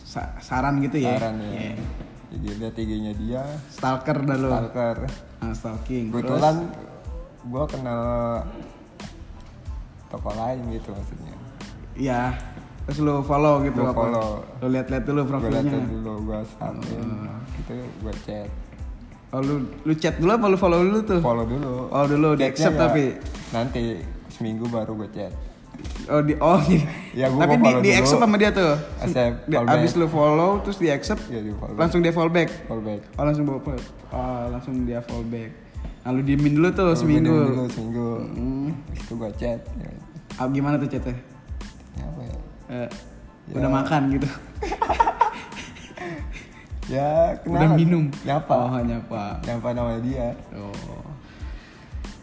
sa- 0.00 0.32
saran 0.40 0.80
gitu 0.80 0.96
ya? 0.96 1.20
Saran 1.20 1.36
ya 1.36 1.52
Iya. 1.52 1.72
jadi 2.32 2.48
liat 2.64 2.76
IG-nya 2.78 3.12
dia. 3.14 3.42
Stalker 3.68 4.24
dah 4.24 4.36
lo 4.40 4.48
stalker 4.48 4.98
stalking 5.52 6.08
kebetulan 6.08 6.72
gue 7.44 7.64
kenal 7.66 8.00
toko 10.08 10.30
lain 10.32 10.58
gitu 10.70 10.90
maksudnya 10.90 11.34
Iya. 11.94 12.34
Terus 12.84 12.98
lu 13.00 13.22
follow 13.22 13.62
gitu 13.62 13.80
Gua 13.80 13.88
apa? 13.88 14.00
follow. 14.02 14.28
Lu 14.58 14.66
lihat-lihat 14.68 15.04
dulu 15.04 15.20
gue 15.20 15.30
liat 15.30 15.40
profilnya. 15.62 15.78
dulu 15.86 16.12
gue 16.26 16.38
stalkin 16.44 17.06
Oh. 17.22 17.38
gitu 17.54 17.72
gue 18.02 18.14
chat 18.20 18.48
Oh 19.30 19.40
lu 19.40 19.54
lu 19.80 19.92
chat 19.94 20.14
dulu 20.16 20.30
apa 20.30 20.46
lu 20.46 20.56
follow 20.56 20.80
dulu 20.80 20.98
tuh? 21.02 21.20
follow 21.20 21.44
dulu 21.44 21.88
Oh, 21.88 22.04
dulu, 22.04 22.34
di 22.34 22.44
accept 22.44 22.74
tapi? 22.76 23.14
nanti 23.50 23.98
seminggu 24.28 24.66
baru 24.66 24.92
gue 24.96 25.08
chat 25.08 25.32
Oh 26.04 26.20
di 26.20 26.36
oh 26.36 26.60
gitu. 26.68 26.84
Ya, 27.12 27.26
gua 27.28 27.42
Tapi 27.42 27.56
di, 27.56 27.70
di 27.80 27.90
accept 27.92 28.20
sama 28.20 28.36
dia 28.36 28.50
tuh. 28.50 28.76
Accept, 28.98 29.48
abis 29.48 29.92
lu 29.94 30.06
follow 30.06 30.60
terus 30.60 30.76
di 30.76 30.88
accept 30.88 31.24
ya 31.28 31.38
di 31.38 31.48
follow 31.50 31.72
langsung 31.74 32.00
dia 32.00 32.12
follow 32.12 32.28
back. 32.28 32.50
follow 32.64 32.82
back 32.82 33.00
Oh 33.14 33.24
langsung 33.24 33.44
bawa 33.44 33.60
oh, 34.10 34.42
langsung 34.48 34.84
dia 34.84 35.00
follow 35.00 35.24
back. 35.24 35.50
Nah, 36.04 36.12
lu 36.12 36.20
diemin 36.20 36.52
dulu 36.52 36.68
tuh 36.70 36.84
Gua 36.86 36.96
seminggu. 36.96 37.32
dulu 37.32 37.64
seminggu 37.66 38.08
Hmm. 38.30 38.68
Itu 38.92 39.12
gue 39.16 39.30
chat 39.34 39.60
ya, 39.80 39.88
Ah, 40.34 40.44
gimana 40.46 40.76
tuh 40.76 40.86
chatnya? 40.86 41.16
ya 41.94 42.04
apa 42.04 42.20
ya 42.22 42.36
Eh, 42.84 42.88
Ya. 43.44 43.60
Udah 43.60 43.70
makan 43.70 44.02
gitu. 44.10 44.24
ya 46.86 47.32
kenal 47.40 47.56
Udah 47.56 47.68
minum. 47.72 48.04
nyapa 48.22 48.52
Oh, 48.52 48.76
nyapa. 48.78 49.40
nyapa 49.40 49.68
nama 49.72 49.96
dia 50.00 50.36
Oh. 50.52 50.72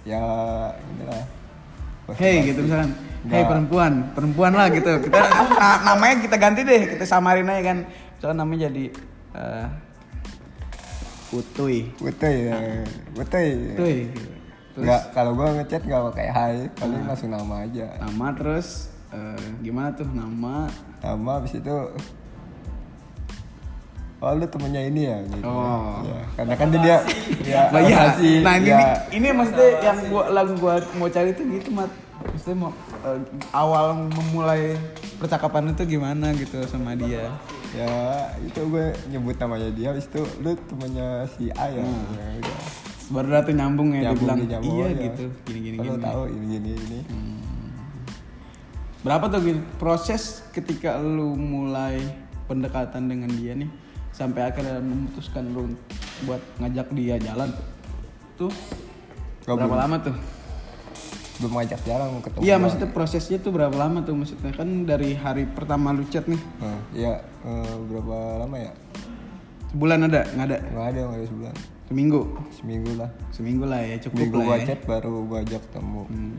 ya 0.03 0.21
inilah 0.77 1.23
Hey 2.13 2.43
gitu 2.43 2.61
misalkan. 2.61 2.91
Nggak. 3.21 3.47
perempuan, 3.47 3.93
perempuan 4.17 4.51
lah 4.57 4.67
gitu. 4.73 4.97
Kita 4.97 5.19
na- 5.53 5.81
namanya 5.93 6.25
kita 6.25 6.35
ganti 6.41 6.65
deh, 6.65 6.97
kita 6.97 7.05
samarin 7.05 7.45
aja 7.45 7.61
kan. 7.73 7.77
Misalkan 8.17 8.37
namanya 8.37 8.69
jadi 8.69 8.85
eh 9.37 9.67
Utuy. 11.31 11.87
Utuy 12.01 12.35
ya 12.51 12.57
Utuy 13.15 13.47
Utuy. 13.77 13.97
Terus 14.71 14.83
Nggak, 14.87 15.01
kalau 15.11 15.31
gue 15.35 15.47
ngechat 15.59 15.81
nggak 15.83 16.03
pakai 16.11 16.27
hai, 16.31 16.55
paling 16.79 17.03
langsung 17.07 17.31
nama 17.31 17.67
aja. 17.67 17.87
nama 17.99 18.25
terus 18.35 18.89
eh, 19.11 19.45
gimana 19.61 19.91
tuh 19.93 20.07
nama? 20.11 20.67
Nama 21.03 21.29
habis 21.39 21.53
itu 21.55 21.75
Oh 24.21 24.37
lu 24.37 24.45
temennya 24.45 24.85
ini 24.85 25.01
ya 25.09 25.17
gitu. 25.25 25.49
Oh. 25.49 26.05
Ya, 26.05 26.21
karena 26.37 26.53
kan 26.53 26.69
dia 26.69 27.01
ya 27.41 27.73
Nah, 27.73 27.81
masih 27.81 28.45
nah 28.45 28.53
ini 28.53 28.69
ya, 28.69 28.93
ini 29.09 29.27
maksudnya 29.33 29.69
yang 29.81 29.97
gua 30.13 30.29
lagu 30.29 30.53
gua 30.61 30.77
mau 30.93 31.09
cari 31.09 31.33
tuh 31.33 31.41
gitu 31.49 31.73
mat. 31.73 31.89
Maksudnya 32.21 32.57
mau 32.57 32.71
eh, 33.03 33.19
awal 33.51 33.85
memulai 34.07 34.77
percakapan 35.17 35.73
itu 35.73 35.97
gimana 35.97 36.31
gitu 36.33 36.61
sama 36.65 36.93
dia. 36.93 37.29
ya 37.71 38.27
itu 38.43 38.67
gue 38.67 38.91
nyebut 39.07 39.39
namanya 39.39 39.71
dia 39.71 39.95
habis 39.95 40.03
itu 40.03 40.19
lu 40.43 40.51
temennya 40.67 41.23
si 41.39 41.47
A 41.55 41.71
ya. 41.71 41.79
Hmm. 41.79 42.03
Ya, 42.19 42.27
udah. 42.43 42.57
Baru 43.11 43.27
tuh 43.43 43.55
nyambung 43.55 43.89
ya 43.91 43.99
dia 43.99 44.05
Nyambung, 44.11 44.23
bilang 44.23 44.39
dia 44.39 44.49
nyambung 44.59 44.75
iya 44.75 44.85
aja. 44.87 45.03
gitu 45.07 45.25
gini 45.47 45.59
gini 45.63 45.75
Kalau 45.79 45.95
gini. 45.95 46.03
tahu 46.03 46.21
ini 46.31 46.45
gini 46.51 46.71
ini. 46.75 46.99
Berapa 49.01 49.25
tuh 49.27 49.41
proses 49.81 50.45
ketika 50.53 51.01
lu 51.01 51.33
mulai 51.33 51.97
pendekatan 52.45 53.07
dengan 53.09 53.31
dia 53.33 53.55
nih 53.55 53.71
sampai 54.11 54.51
akhirnya 54.51 54.77
memutuskan 54.77 55.47
lu 55.49 55.71
buat 56.27 56.43
ngajak 56.59 56.87
dia 56.93 57.15
jalan 57.17 57.49
tuh 58.35 58.51
Gak 59.41 59.57
berapa 59.57 59.73
belum, 59.73 59.81
lama 59.81 59.95
tuh? 60.05 60.15
Belum 61.41 61.51
ngajak 61.51 61.81
jalan 61.81 62.21
ketemu. 62.21 62.41
Iya 62.41 62.55
maksudnya 62.55 62.87
prosesnya 62.87 63.37
tuh 63.37 63.49
berapa 63.49 63.73
lama 63.73 63.99
tuh 63.99 64.13
maksudnya 64.13 64.53
kan 64.53 64.85
dari 64.85 65.11
hari 65.13 65.43
pertama 65.43 65.89
lu 65.89 66.05
chat 66.05 66.23
nih 66.23 66.37
Nah, 66.57 66.77
iya 66.93 67.13
eh, 67.41 67.75
berapa 67.81 68.15
lama 68.39 68.55
ya? 68.55 68.71
sebulan 69.67 70.05
ada 70.05 70.21
nggak 70.29 70.45
ada 70.45 70.57
Nggak 70.69 70.85
ada 70.85 70.99
nggak 71.01 71.17
ada 71.17 71.27
sebulan. 71.27 71.53
seminggu 71.83 72.21
Seminggu 72.53 72.91
lah. 72.93 73.09
seminggu 73.31 73.65
lah 73.65 73.81
ya 73.81 73.95
cukup 73.99 74.17
Minggu 74.21 74.37
lah 74.37 74.45
gua 74.45 74.55
ya. 74.55 74.65
chat 74.65 74.79
baru 74.85 75.13
gua 75.23 75.39
ajak 75.41 75.61
ketemu. 75.63 76.01
Hmm. 76.05 76.35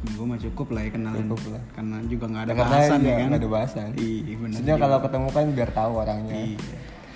Minggu 0.00 0.22
mah 0.22 0.38
cukup 0.38 0.66
lah 0.70 0.82
ya 0.82 0.90
kenalan 0.90 1.20
Cukup 1.22 1.42
lah. 1.50 1.62
karena 1.70 1.96
juga 2.04 2.24
nggak 2.26 2.42
ada 2.42 2.52
Ya, 2.52 2.60
bahasan 2.62 2.98
ya 2.98 3.08
kan. 3.10 3.26
nggak 3.26 3.38
ada 3.38 3.50
bahasan. 3.50 3.88
Iya 3.94 4.34
benar. 4.34 4.48
Maksudnya 4.50 4.76
kalau 4.78 4.98
ketemu 5.00 5.28
kan 5.30 5.44
biar 5.50 5.70
tahu 5.70 5.92
orangnya 5.94 6.34
Iya. 6.36 6.58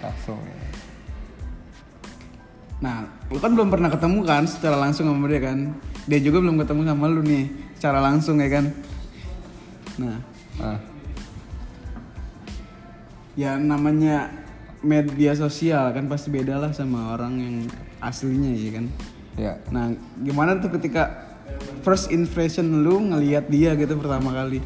langsung. 0.00 0.40
Ya. 0.40 0.56
Nah, 2.76 2.96
lu 3.26 3.38
kan 3.38 3.50
belum 3.50 3.68
pernah 3.70 3.88
ketemu 3.88 4.18
kan 4.22 4.42
secara 4.44 4.76
langsung 4.76 5.08
sama 5.08 5.24
dia 5.24 5.40
kan. 5.42 5.72
Dia 6.04 6.20
juga 6.20 6.44
belum 6.44 6.60
ketemu 6.60 6.82
sama 6.84 7.06
lu 7.08 7.24
nih 7.24 7.44
secara 7.76 7.98
langsung 8.04 8.36
ya 8.40 8.48
kan. 8.52 8.64
Nah, 10.00 10.18
ah 10.60 10.78
ya 13.34 13.58
namanya 13.58 14.30
media 14.84 15.34
sosial 15.34 15.90
kan 15.90 16.06
pasti 16.06 16.30
beda 16.30 16.54
lah 16.58 16.70
sama 16.70 17.18
orang 17.18 17.34
yang 17.38 17.56
aslinya 17.98 18.52
ya 18.54 18.70
kan. 18.78 18.86
ya 19.34 19.52
Nah, 19.74 19.90
gimana 20.22 20.62
tuh 20.62 20.70
ketika 20.78 21.34
first 21.82 22.14
impression 22.14 22.86
lu 22.86 23.02
ngelihat 23.10 23.50
dia 23.50 23.74
gitu 23.74 23.98
pertama 23.98 24.30
kali? 24.30 24.62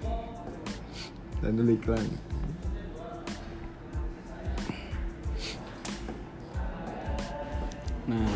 dan 1.41 1.57
dulu 1.57 1.73
iklan 1.73 2.05
Nah, 8.05 8.29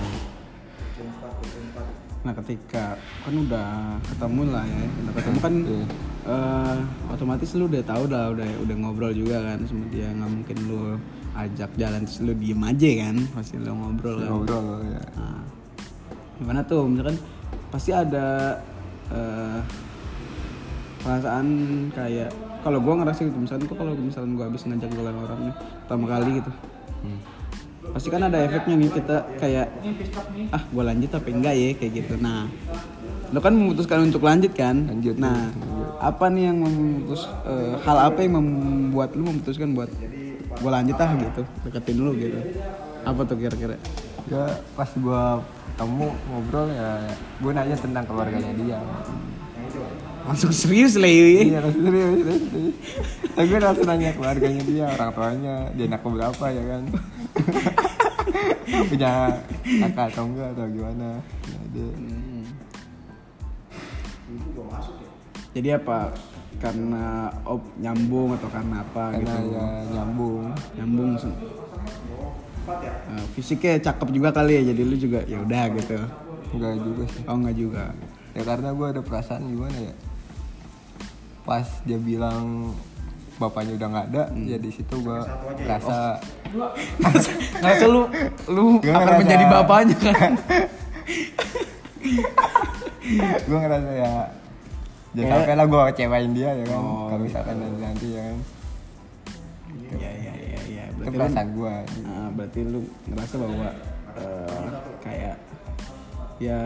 nah 2.24 2.34
ketika 2.40 2.96
kan 3.22 3.36
udah 3.36 4.00
ketemu 4.08 4.42
lah 4.50 4.64
ya, 4.64 4.88
udah 5.04 5.14
ketemu 5.20 5.40
kan 5.44 5.68
Iya. 5.68 5.84
Eh, 6.26 6.78
otomatis 7.14 7.54
lu 7.54 7.70
udah 7.70 7.84
tahu 7.86 8.04
dah, 8.10 8.34
udah 8.34 8.50
udah 8.66 8.76
ngobrol 8.82 9.14
juga 9.14 9.42
kan 9.42 9.62
sama 9.70 9.86
dia. 9.94 10.10
Nggak 10.10 10.32
mungkin 10.32 10.58
lu 10.66 10.82
ajak 11.36 11.72
jalan 11.76 12.02
terus 12.08 12.20
lu 12.24 12.34
diem 12.34 12.62
aja 12.64 12.90
kan, 13.06 13.16
pasti 13.36 13.56
lu 13.60 13.72
ngobrol 13.76 14.18
kan. 14.24 14.30
ngobrol 14.32 14.68
ya 14.88 15.02
Nah, 15.20 15.42
gimana 16.40 16.62
tuh? 16.64 16.88
Misalkan 16.88 17.18
pasti 17.70 17.92
ada 17.92 18.58
eh, 19.12 19.60
perasaan 21.06 21.48
kayak 21.94 22.34
kalau 22.66 22.82
gua 22.82 22.98
ngerasa 23.06 23.30
gitu 23.30 23.38
misalkan 23.38 23.70
tuh 23.70 23.78
kalau 23.78 23.94
misalkan 23.94 24.34
gua 24.34 24.50
habis 24.50 24.66
ngajak 24.66 24.90
jalan 24.90 25.16
orang 25.22 25.40
nih 25.52 25.56
pertama 25.86 26.06
kali 26.10 26.30
gitu. 26.42 26.52
Hmm. 27.06 27.22
pasti 27.94 28.10
kan 28.10 28.26
ada 28.26 28.42
efeknya 28.42 28.76
nih 28.82 28.90
kita 28.90 29.18
kayak 29.38 29.70
ah 30.50 30.64
gua 30.74 30.90
lanjut 30.90 31.14
tapi 31.14 31.30
enggak 31.38 31.54
ya? 31.54 31.70
Kayak 31.78 31.92
gitu. 32.02 32.14
Nah 32.18 32.50
lo 33.36 33.44
kan 33.44 33.52
memutuskan 33.52 34.08
untuk 34.08 34.24
lanjut 34.24 34.56
kan? 34.56 34.88
Lanjut, 34.88 35.20
nah 35.20 35.52
apa 36.00 36.32
nih 36.32 36.48
yang 36.48 36.64
memutus 36.64 37.28
eh, 37.44 37.76
hal 37.84 38.08
apa 38.08 38.24
yang 38.24 38.40
membuat 38.40 39.12
lu 39.12 39.28
memutuskan 39.28 39.76
buat 39.76 39.92
gua 40.64 40.80
lanjut 40.80 40.96
ah 41.04 41.12
gitu? 41.20 41.44
Deketin 41.68 42.00
lu 42.00 42.16
gitu. 42.16 42.40
Apa 43.04 43.28
tuh 43.28 43.36
kira-kira? 43.36 43.76
Ya 44.32 44.56
pas 44.80 44.88
gua 44.96 45.44
ketemu 45.76 46.16
ngobrol 46.32 46.72
ya 46.72 47.12
gua 47.44 47.52
nanya 47.60 47.76
tentang 47.76 48.08
keluarganya 48.08 48.56
dia. 48.56 48.80
Langsung 50.26 50.56
serius 50.56 50.96
lah 50.96 51.12
ya 51.12 51.28
iya 51.44 51.60
langsung 51.60 51.84
serius 51.92 52.08
serius, 52.24 52.44
serius. 52.50 52.76
Tapi 53.36 53.46
gue 53.46 53.60
langsung 53.60 53.86
nanya 53.86 54.10
keluarganya 54.16 54.64
dia 54.64 54.86
orang 54.96 55.12
tuanya 55.12 55.56
dia 55.76 55.86
anak 55.92 56.02
berapa 56.02 56.46
ya 56.50 56.64
kan? 56.72 56.84
Punya 58.90 59.12
kakak 59.62 60.08
atau 60.16 60.24
enggak 60.26 60.50
atau 60.58 60.66
gimana? 60.72 61.08
Ya, 61.46 61.60
dia 61.76 61.88
jadi 65.52 65.70
apa? 65.76 66.12
Karena 66.56 67.06
op 67.44 67.62
nyambung 67.76 68.34
atau 68.34 68.48
karena 68.48 68.82
apa 68.82 69.12
karena 69.12 69.34
gitu? 69.38 69.52
ya 69.52 69.66
nyambung. 69.94 70.44
Nyambung 70.74 71.10
Eh, 72.66 73.26
fisiknya 73.32 73.78
cakep 73.80 74.10
juga 74.10 74.34
kali 74.34 74.58
ya 74.58 74.74
jadi 74.74 74.82
lu 74.82 74.96
juga 74.96 75.22
ya 75.24 75.38
udah 75.38 75.64
gitu. 75.72 76.02
Enggak 76.52 76.74
juga 76.80 77.04
sih. 77.08 77.22
Oh 77.24 77.36
enggak 77.36 77.56
juga. 77.56 77.84
Ya 78.34 78.42
karena 78.42 78.70
gue 78.72 78.88
ada 78.90 79.02
perasaan 79.02 79.46
gimana 79.46 79.78
ya? 79.78 79.94
Pas 81.44 81.68
dia 81.84 81.96
bilang 81.96 82.74
bapaknya 83.36 83.76
udah 83.76 83.88
nggak 83.88 84.06
ada 84.10 84.24
ya 84.40 84.58
di 84.58 84.72
situ 84.72 84.96
gue 84.98 85.20
rasa 85.62 86.18
ngerasa 87.60 87.86
lu 87.86 88.08
lu 88.48 88.80
Gua 88.80 88.96
akan 88.96 88.96
ngerasa- 88.98 89.20
menjadi 89.20 89.46
bapaknya. 89.46 89.96
Kan 90.10 90.34
gue 93.44 93.58
ngerasa 93.60 93.92
ya 93.94 94.12
jangan 95.16 95.24
Kayak- 95.26 95.40
sampai 95.42 95.56
lah 95.56 95.66
gue 95.66 95.82
kecewain 95.90 96.32
dia 96.32 96.50
ya 96.52 96.66
kan? 96.66 96.78
Oh, 96.78 97.08
kalau 97.08 97.22
misalkan 97.22 97.56
nanti 97.58 97.80
nanti 97.80 98.08
ya 98.12 98.22
kan? 98.22 98.38
Iya 99.96 100.10
iya 100.14 100.34
iya 100.36 100.60
iya. 100.68 100.84
Itu 100.92 101.10
perasaan 101.10 101.48
gue 101.52 101.74
Ah, 102.06 102.28
berarti 102.30 102.60
lu 102.62 102.80
ngerasa 103.06 103.36
bahwa 103.38 103.68
eh, 104.16 104.68
kayak 105.02 105.36
ya 106.38 106.60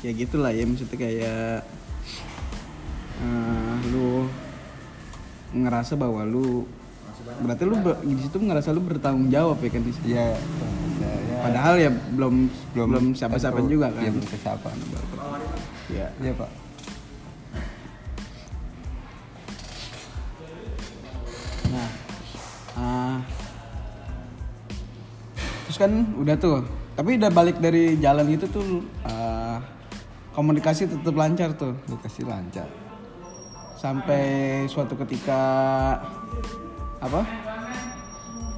ya 0.00 0.10
gitulah 0.12 0.52
ya 0.52 0.62
maksudnya 0.62 0.96
kayak 0.96 1.66
eh, 3.18 3.74
lu 3.90 4.28
ngerasa 5.52 5.96
bahwa 5.96 6.22
lu 6.22 6.68
berarti 7.36 7.62
lu 7.64 7.74
ber- 7.76 8.02
di 8.02 8.14
situ 8.20 8.38
ngerasa 8.38 8.70
lu 8.70 8.82
bertanggung 8.82 9.28
jawab 9.28 9.58
ya 9.58 9.68
kan 9.68 9.82
di 9.82 9.90
situ. 9.90 10.06
ya, 10.08 10.22
ya, 10.30 10.38
ya 10.38 10.68
Padahal 11.46 11.74
ya 11.78 11.90
belum 11.90 12.34
belum, 12.74 13.04
siapa-siapa 13.14 13.62
tentu. 13.62 13.78
juga 13.78 13.86
kan. 13.94 14.02
Belum 14.02 14.26
siapa 14.26 14.68
Ya. 15.86 16.10
iya 16.18 16.34
pak 16.34 16.50
Nah, 21.66 21.88
ah, 22.78 23.16
terus 25.66 25.78
kan 25.78 25.92
udah 26.18 26.34
tuh, 26.38 26.62
tapi 26.94 27.18
udah 27.18 27.30
balik 27.30 27.58
dari 27.62 27.98
jalan 27.98 28.26
itu 28.30 28.46
tuh 28.50 28.82
ah, 29.06 29.62
komunikasi 30.34 30.90
tetap 30.90 31.14
lancar 31.14 31.54
tuh 31.54 31.74
dikasih 31.86 32.26
lancar 32.26 32.66
sampai 33.76 34.64
suatu 34.66 34.96
ketika 35.04 35.38
apa? 36.98 37.22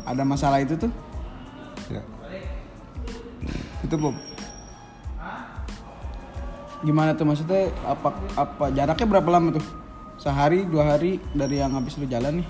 Ada 0.08 0.24
masalah 0.24 0.64
itu 0.64 0.78
tuh? 0.78 0.92
Ya 3.88 3.96
itu 3.96 3.96
Bob 3.96 4.16
Gimana 6.78 7.10
tuh 7.10 7.26
maksudnya? 7.26 7.74
Apa 7.82 8.14
apa 8.38 8.70
jaraknya 8.70 9.06
berapa 9.10 9.26
lama 9.34 9.58
tuh? 9.58 9.66
Sehari, 10.14 10.62
dua 10.62 10.94
hari 10.94 11.18
dari 11.34 11.58
yang 11.58 11.74
habis 11.74 11.98
lu 11.98 12.06
jalan 12.06 12.38
nih? 12.38 12.48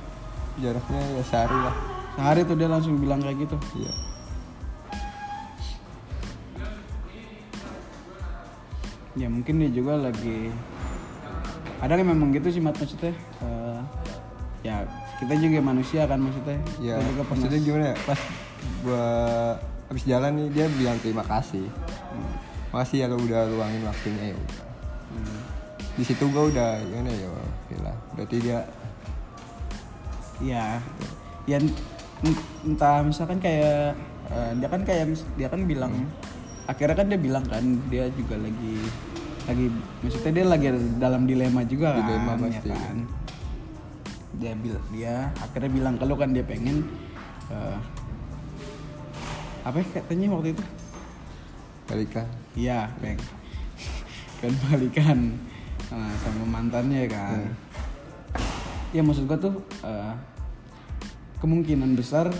jaraknya 0.59 1.03
ya 1.14 1.22
sehari 1.22 1.55
lah 1.55 1.74
Sehari 2.18 2.40
tuh 2.42 2.59
dia 2.59 2.66
langsung 2.66 2.98
bilang 2.98 3.22
kayak 3.22 3.46
gitu. 3.46 3.57
iya 3.79 3.94
Ya 9.18 9.27
mungkin 9.31 9.62
dia 9.62 9.70
juga 9.70 9.98
lagi 9.98 10.51
ada 11.79 11.94
yang 11.94 12.11
memang 12.11 12.35
gitu 12.35 12.51
sih 12.51 12.59
mat 12.59 12.74
maksudnya 12.74 13.14
Eh, 13.38 13.81
ya 14.66 14.83
kita 15.22 15.35
juga 15.38 15.62
manusia 15.62 16.03
kan 16.11 16.18
maksudnya 16.18 16.59
ya 16.83 16.98
kita 16.98 17.07
juga 17.14 17.22
pernah 17.22 17.42
maksudnya 17.46 17.61
gimana 17.62 17.85
ya 17.94 17.96
pas 18.03 18.20
gua 18.83 19.07
habis 19.88 20.05
jalan 20.05 20.33
nih 20.35 20.48
dia 20.51 20.66
bilang 20.70 20.98
terima 20.98 21.22
kasih 21.22 21.64
makasih 22.68 22.96
ya 22.98 23.07
lo 23.07 23.16
udah 23.16 23.48
luangin 23.48 23.83
waktunya 23.83 24.31
ya 24.31 24.37
udah 24.37 24.66
Hmm. 25.09 25.40
di 25.96 26.05
situ 26.05 26.29
gua 26.29 26.46
udah 26.46 26.85
gimana 26.85 27.09
ya 27.09 27.29
oke 27.29 27.77
lah 27.81 27.96
berarti 28.12 28.37
dia 28.38 28.61
Iya. 30.38 30.79
Ya 31.44 31.57
ent- 31.59 31.83
entah 32.62 33.01
misalkan 33.01 33.38
kayak 33.38 33.96
eh, 34.29 34.51
dia 34.55 34.68
kan 34.68 34.85
kayak 34.85 35.05
dia 35.35 35.48
kan 35.48 35.64
bilang 35.64 35.92
akhirnya 36.64 36.94
kan 36.94 37.09
dia 37.09 37.16
bilang 37.16 37.42
kan 37.42 37.64
dia 37.88 38.07
juga 38.12 38.37
lagi 38.37 38.77
lagi 39.48 39.66
maksudnya 39.98 40.33
dia 40.35 40.44
lagi 40.46 40.66
dalam 41.01 41.24
dilema 41.24 41.64
juga 41.64 41.96
kan, 41.96 42.05
Dilema 42.05 42.33
ya 42.37 42.61
pasti. 42.61 42.68
kan. 42.68 42.96
Dia 44.37 44.53
bil 44.55 44.77
dia 44.92 45.14
akhirnya 45.35 45.70
bilang 45.72 45.94
kalau 45.96 46.14
kan 46.14 46.31
dia 46.31 46.44
pengen 46.44 46.85
eh, 47.48 47.77
apa 49.68 49.85
ya 49.85 49.87
katanya 50.00 50.33
waktu 50.33 50.57
itu? 50.57 50.64
balikan 51.88 52.26
Iya, 52.57 52.88
peng. 53.00 53.20
kan 54.38 54.52
balikan 54.70 55.18
nah, 55.90 56.12
sama 56.22 56.44
mantannya 56.46 57.11
kan 57.11 57.48
ya 58.94 59.02
maksud 59.02 59.26
gua 59.26 59.35
tuh 59.35 59.59
eh, 59.83 60.14
kemungkinan 61.42 61.98
besar 61.98 62.31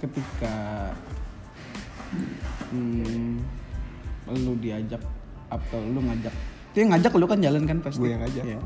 ketika 0.00 0.90
hmm, 2.72 3.36
lu 4.32 4.56
diajak 4.64 5.02
atau 5.52 5.80
lu 5.92 6.00
ngajak 6.08 6.32
yang 6.72 6.88
ngajak 6.94 7.12
lu 7.18 7.26
kan 7.28 7.42
jalan 7.42 7.62
kan 7.68 7.78
pasti 7.84 8.00
Gua 8.00 8.10
yang 8.16 8.22
ngajak. 8.24 8.44
Iya. 8.46 8.60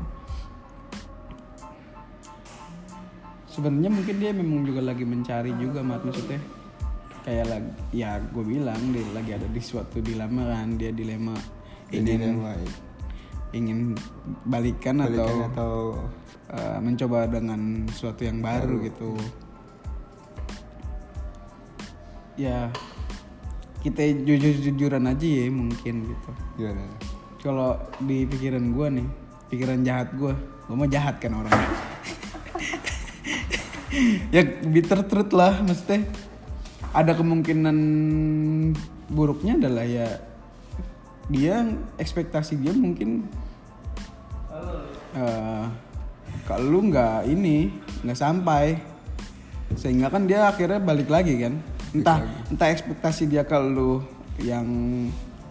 sebenarnya 3.51 3.91
mungkin 3.91 4.15
dia 4.19 4.31
memang 4.31 4.63
juga 4.63 4.81
lagi 4.83 5.03
mencari 5.03 5.51
juga 5.59 5.83
mat 5.83 6.03
maksudnya 6.07 6.39
kayak 7.25 7.45
lagi 7.49 7.71
ya 7.89 8.21
gue 8.21 8.45
bilang 8.45 8.77
dia 8.93 9.01
lagi 9.09 9.33
ada 9.33 9.49
di 9.49 9.57
suatu 9.57 9.97
dilema 9.97 10.45
kan 10.45 10.77
dia 10.77 10.93
dilema 10.93 11.33
ingin 11.89 12.21
dilema, 12.21 12.53
ingin 13.49 13.79
balikan, 14.45 15.01
atau, 15.01 15.09
balikan 15.09 15.37
atau 15.49 15.73
uh, 16.53 16.77
mencoba 16.81 17.29
dengan 17.29 17.85
sesuatu 17.93 18.25
yang 18.25 18.41
baru, 18.41 18.81
gitu. 18.81 19.13
Ya 22.35 22.73
kita 23.85 24.01
jujur-jujuran 24.01 25.05
aja 25.05 25.27
ya 25.29 25.45
mungkin 25.53 26.09
gitu. 26.09 26.29
Gimana 26.57 26.89
kalau 27.45 27.77
di 28.01 28.25
pikiran 28.25 28.73
gue 28.73 28.87
nih 28.97 29.07
pikiran 29.53 29.85
jahat 29.85 30.09
gue 30.17 30.33
gue 30.65 30.73
mau 30.73 30.89
jahat 30.89 31.21
kan 31.21 31.37
orang 31.37 31.53
ya 34.33 34.41
bitter 34.65 35.05
truth 35.05 35.29
lah 35.29 35.61
mesti 35.61 36.24
ada 36.95 37.11
kemungkinan 37.11 37.77
buruknya 39.11 39.59
adalah 39.59 39.83
ya 39.83 40.07
dia 41.27 41.67
ekspektasi 41.99 42.55
dia 42.63 42.71
mungkin 42.71 43.27
eh 45.15 45.65
kalau 46.45 46.65
lu 46.77 46.79
nggak 46.93 47.25
ini 47.25 47.73
nggak 48.05 48.19
sampai. 48.19 48.77
Sehingga 49.73 50.13
kan 50.13 50.29
dia 50.29 50.45
akhirnya 50.45 50.77
balik 50.77 51.09
lagi 51.09 51.41
kan. 51.41 51.57
Entah 51.91 52.21
entah 52.53 52.69
ekspektasi 52.69 53.25
dia 53.25 53.41
kalau 53.43 53.67
lu 53.73 53.91
yang 54.37 54.67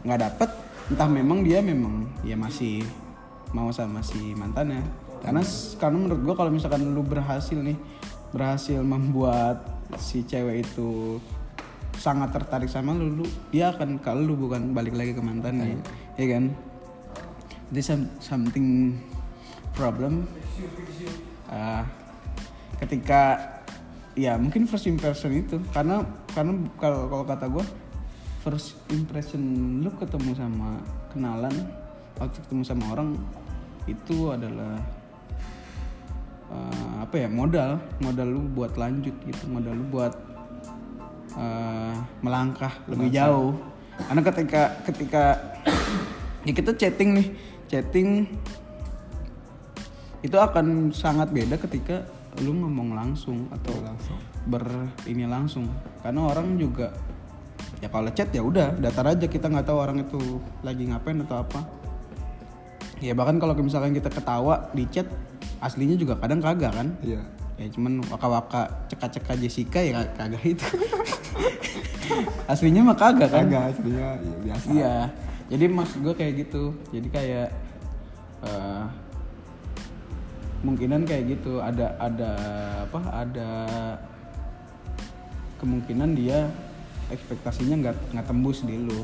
nggak 0.06 0.20
dapet 0.22 0.50
entah 0.92 1.08
memang 1.08 1.40
dia 1.42 1.64
memang 1.64 2.06
ya 2.22 2.38
masih 2.38 2.86
mau 3.50 3.74
sama 3.74 4.06
si 4.06 4.36
mantannya. 4.38 4.86
Karena 5.24 5.42
karena 5.80 5.96
menurut 5.98 6.20
gua 6.22 6.34
kalau 6.38 6.50
misalkan 6.54 6.94
lu 6.94 7.02
berhasil 7.02 7.58
nih 7.58 7.74
berhasil 8.30 8.78
membuat 8.82 9.66
si 9.98 10.22
cewek 10.22 10.62
itu 10.66 11.18
sangat 11.98 12.34
tertarik 12.34 12.68
sama 12.68 12.92
lu, 12.92 13.22
lu 13.22 13.26
dia 13.54 13.70
akan 13.72 13.98
kalau 14.02 14.22
lu 14.22 14.34
bukan 14.34 14.74
balik 14.74 14.94
lagi 14.94 15.14
ke 15.14 15.22
mantannya 15.22 15.78
ya 16.18 16.26
kan? 16.36 16.52
Itu 17.72 17.80
some- 17.80 18.12
something 18.20 18.98
problem. 19.74 20.28
Ah, 21.50 21.86
ketika 22.78 23.38
ya 24.14 24.38
mungkin 24.38 24.70
first 24.70 24.86
impression 24.86 25.34
itu 25.34 25.58
karena 25.74 26.06
karena 26.30 26.54
kalau 26.78 27.10
kalau 27.10 27.24
kata 27.26 27.46
gue 27.50 27.64
first 28.46 28.78
impression 28.94 29.42
lu 29.82 29.90
ketemu 29.98 30.30
sama 30.38 30.78
kenalan 31.10 31.54
waktu 32.18 32.38
ketemu 32.46 32.62
sama 32.62 32.84
orang 32.94 33.08
itu 33.90 34.30
adalah 34.30 34.78
eh, 36.52 36.92
apa 37.02 37.14
ya 37.18 37.28
modal 37.28 37.82
modal 37.98 38.28
lu 38.30 38.42
buat 38.54 38.78
lanjut 38.78 39.14
gitu 39.26 39.44
modal 39.50 39.74
lu 39.74 39.84
buat 39.90 40.14
eh, 41.38 41.94
melangkah 42.22 42.72
lebih 42.90 43.10
jauh. 43.10 43.52
Karena 43.94 44.22
ketika 44.26 44.62
ketika 44.86 45.24
ya 46.44 46.52
kita 46.52 46.70
chatting 46.74 47.10
nih 47.14 47.28
chatting 47.70 48.08
itu 50.24 50.36
akan 50.40 50.88
sangat 50.90 51.28
beda 51.30 51.60
ketika 51.60 52.08
lu 52.42 52.56
ngomong 52.56 52.96
langsung 52.96 53.46
atau 53.52 53.74
langsung. 53.84 54.18
ber 54.44 54.64
ini 55.08 55.24
langsung. 55.24 55.64
Karena 56.04 56.28
orang 56.28 56.60
juga 56.60 56.92
ya 57.80 57.88
kalau 57.88 58.12
chat 58.12 58.28
ya 58.32 58.44
udah 58.44 58.76
datar 58.76 59.08
aja 59.12 59.24
kita 59.28 59.48
nggak 59.48 59.68
tahu 59.68 59.78
orang 59.80 60.04
itu 60.04 60.20
lagi 60.60 60.88
ngapain 60.88 61.20
atau 61.24 61.40
apa. 61.40 61.60
Ya 63.00 63.12
bahkan 63.16 63.36
kalau 63.36 63.56
misalkan 63.60 63.92
kita 63.92 64.08
ketawa 64.08 64.68
di 64.72 64.84
chat 64.88 65.08
aslinya 65.64 65.96
juga 65.96 66.16
kadang 66.20 66.44
kagak 66.44 66.72
kan? 66.72 66.88
Iya. 67.00 67.20
Ya 67.54 67.66
cuman 67.70 68.02
waka-waka 68.10 68.88
ceka-ceka 68.90 69.32
Jessica 69.38 69.80
ya 69.80 70.04
kagak 70.16 70.44
itu 70.44 70.64
aslinya 72.52 72.80
mah 72.84 72.96
kagak 72.96 73.30
kan 73.32 73.46
agak 73.48 73.62
aslinya 73.74 74.08
ya, 74.20 74.36
biasa 74.44 74.66
Iya, 74.70 74.96
jadi 75.52 75.64
maksud 75.68 75.98
gue 76.00 76.14
kayak 76.16 76.34
gitu. 76.46 76.64
Jadi 76.94 77.08
kayak 77.12 77.48
eh, 78.44 78.84
kemungkinan 80.64 81.04
kayak 81.04 81.24
gitu. 81.36 81.60
Ada 81.60 81.86
ada 82.00 82.32
apa? 82.88 83.00
Ada 83.12 83.50
kemungkinan 85.60 86.10
dia 86.16 86.48
ekspektasinya 87.12 87.76
nggak 87.84 87.96
nggak 88.16 88.26
tembus 88.26 88.64
di 88.64 88.76
lu. 88.80 89.00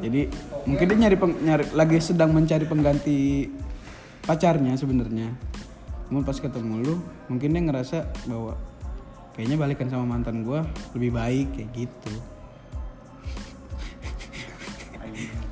Jadi 0.00 0.28
mungkin 0.64 0.86
dia 0.88 0.98
nyari, 1.04 1.16
peng- 1.20 1.40
nyari 1.40 1.64
lagi 1.76 2.00
sedang 2.00 2.32
mencari 2.32 2.64
pengganti 2.64 3.48
pacarnya 4.24 4.72
sebenarnya. 4.76 5.32
Namun 6.08 6.22
pas 6.24 6.38
ketemu 6.38 6.74
lu, 6.80 6.94
mungkin 7.28 7.52
dia 7.52 7.62
ngerasa 7.64 7.98
bahwa 8.24 8.56
kayaknya 9.36 9.56
balikan 9.60 9.92
sama 9.92 10.08
mantan 10.08 10.40
gua 10.42 10.64
lebih 10.96 11.12
baik 11.12 11.48
kayak 11.52 11.70
gitu. 11.76 12.12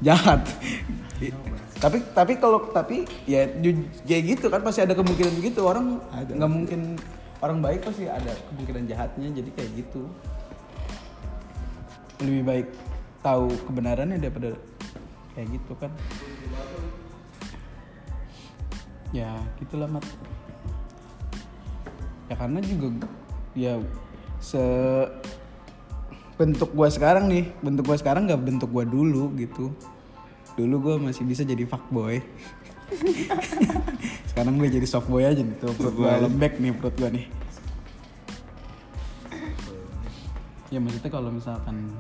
Jahat. 0.00 0.40
Tapi 1.78 2.00
tapi 2.16 2.32
kalau 2.40 2.72
tapi 2.72 3.04
ya 3.28 3.44
kayak 4.08 4.24
gitu 4.24 4.48
kan 4.48 4.64
pasti 4.64 4.80
ada 4.80 4.96
kemungkinan 4.96 5.36
gitu. 5.44 5.68
Orang 5.68 6.00
nggak 6.16 6.50
mungkin 6.50 6.96
orang 7.44 7.60
baik 7.60 7.84
pasti 7.84 8.08
ada 8.08 8.32
kemungkinan 8.52 8.88
jahatnya 8.88 9.28
jadi 9.36 9.50
kayak 9.52 9.70
gitu. 9.84 10.08
Lebih 12.24 12.42
baik 12.44 12.68
tahu 13.20 13.52
kebenarannya 13.68 14.16
daripada 14.16 14.56
kayak 15.36 15.48
gitu 15.60 15.72
kan. 15.76 15.92
Ya 19.12 19.36
gitulah 19.60 19.88
mat. 19.92 20.04
Ya 22.32 22.34
karena 22.40 22.64
juga 22.64 23.04
ya 23.54 23.78
se 24.42 24.60
bentuk 26.34 26.74
gua 26.74 26.90
sekarang 26.90 27.30
nih 27.30 27.54
bentuk 27.62 27.86
gua 27.86 27.96
sekarang 27.98 28.26
nggak 28.26 28.42
bentuk 28.42 28.70
gua 28.70 28.82
dulu 28.86 29.30
gitu. 29.38 29.70
Dulu 30.54 30.74
gua 30.78 30.94
masih 30.98 31.26
bisa 31.26 31.42
jadi 31.42 31.66
fuckboy. 31.66 32.22
Sekarang 34.30 34.58
gue 34.58 34.66
jadi 34.66 34.86
softboy 34.86 35.24
aja 35.24 35.40
nih 35.40 35.56
tuh 35.58 35.72
perut 35.78 35.94
gua 35.94 36.20
lembek 36.20 36.58
nih 36.58 36.74
perut 36.74 36.94
gua 36.98 37.10
nih. 37.10 37.26
Ya 40.70 40.78
maksudnya 40.82 41.10
kalau 41.10 41.30
misalkan 41.30 41.90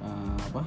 eh, 0.00 0.36
apa? 0.52 0.62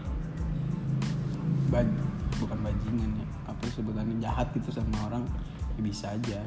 Baj 1.74 1.90
bukan 2.38 2.58
bajingan 2.62 3.12
ya 3.18 3.26
apa 3.50 3.64
sebutannya 3.74 4.16
jahat 4.22 4.48
gitu 4.54 4.70
sama 4.70 5.10
orang 5.10 5.24
ya 5.78 5.82
bisa 5.82 6.14
aja 6.14 6.40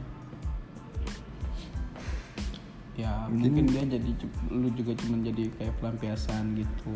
ya 2.98 3.30
mungkin, 3.30 3.70
dia 3.70 3.86
jadi 3.86 4.10
lu 4.50 4.68
juga 4.74 4.90
cuma 4.98 5.22
jadi 5.22 5.46
kayak 5.54 5.74
pelampiasan 5.78 6.58
gitu. 6.58 6.90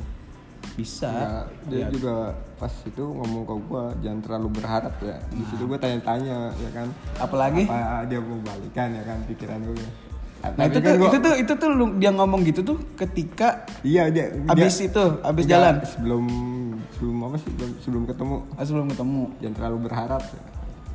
Bisa. 0.75 1.11
Ya, 1.11 1.31
dia 1.69 1.79
Ya, 1.79 1.89
juga 1.91 2.15
pas 2.57 2.71
itu 2.83 3.03
ngomong 3.03 3.43
ke 3.45 3.55
gua 3.67 3.95
jangan 4.03 4.19
terlalu 4.23 4.49
berharap 4.59 4.95
ya. 4.99 5.19
Di 5.31 5.43
situ 5.47 5.63
gua 5.67 5.79
tanya-tanya 5.79 6.51
ya 6.55 6.71
kan. 6.75 6.89
apalagi? 7.19 7.67
Apa 7.67 8.03
dia 8.07 8.19
mau 8.19 8.39
balikan 8.43 8.89
ya 8.91 9.03
kan 9.03 9.19
pikiran 9.27 9.63
gua. 9.63 9.87
nah 10.59 10.67
itu 10.67 10.83
tuh 10.83 10.95
itu 10.99 11.19
tuh 11.23 11.35
itu 11.39 11.53
tuh 11.55 11.71
lu- 11.71 11.95
dia 12.03 12.11
ngomong 12.11 12.43
gitu 12.43 12.67
tuh 12.67 12.75
ketika 12.99 13.63
Iya 13.87 14.11
dia 14.11 14.27
abis 14.51 14.75
dia- 14.75 14.91
itu 14.91 15.05
abis 15.23 15.47
Enggak, 15.47 15.55
jalan? 15.55 15.75
sebelum 15.87 16.25
sebelum 16.99 17.17
apa 17.31 17.37
sih 17.39 17.47
sebelum, 17.55 17.71
sebelum 17.79 18.03
ketemu. 18.11 18.37
Ah, 18.59 18.65
sebelum 18.67 18.87
ketemu. 18.91 19.23
Jangan 19.39 19.55
terlalu 19.55 19.79
berharap 19.87 20.23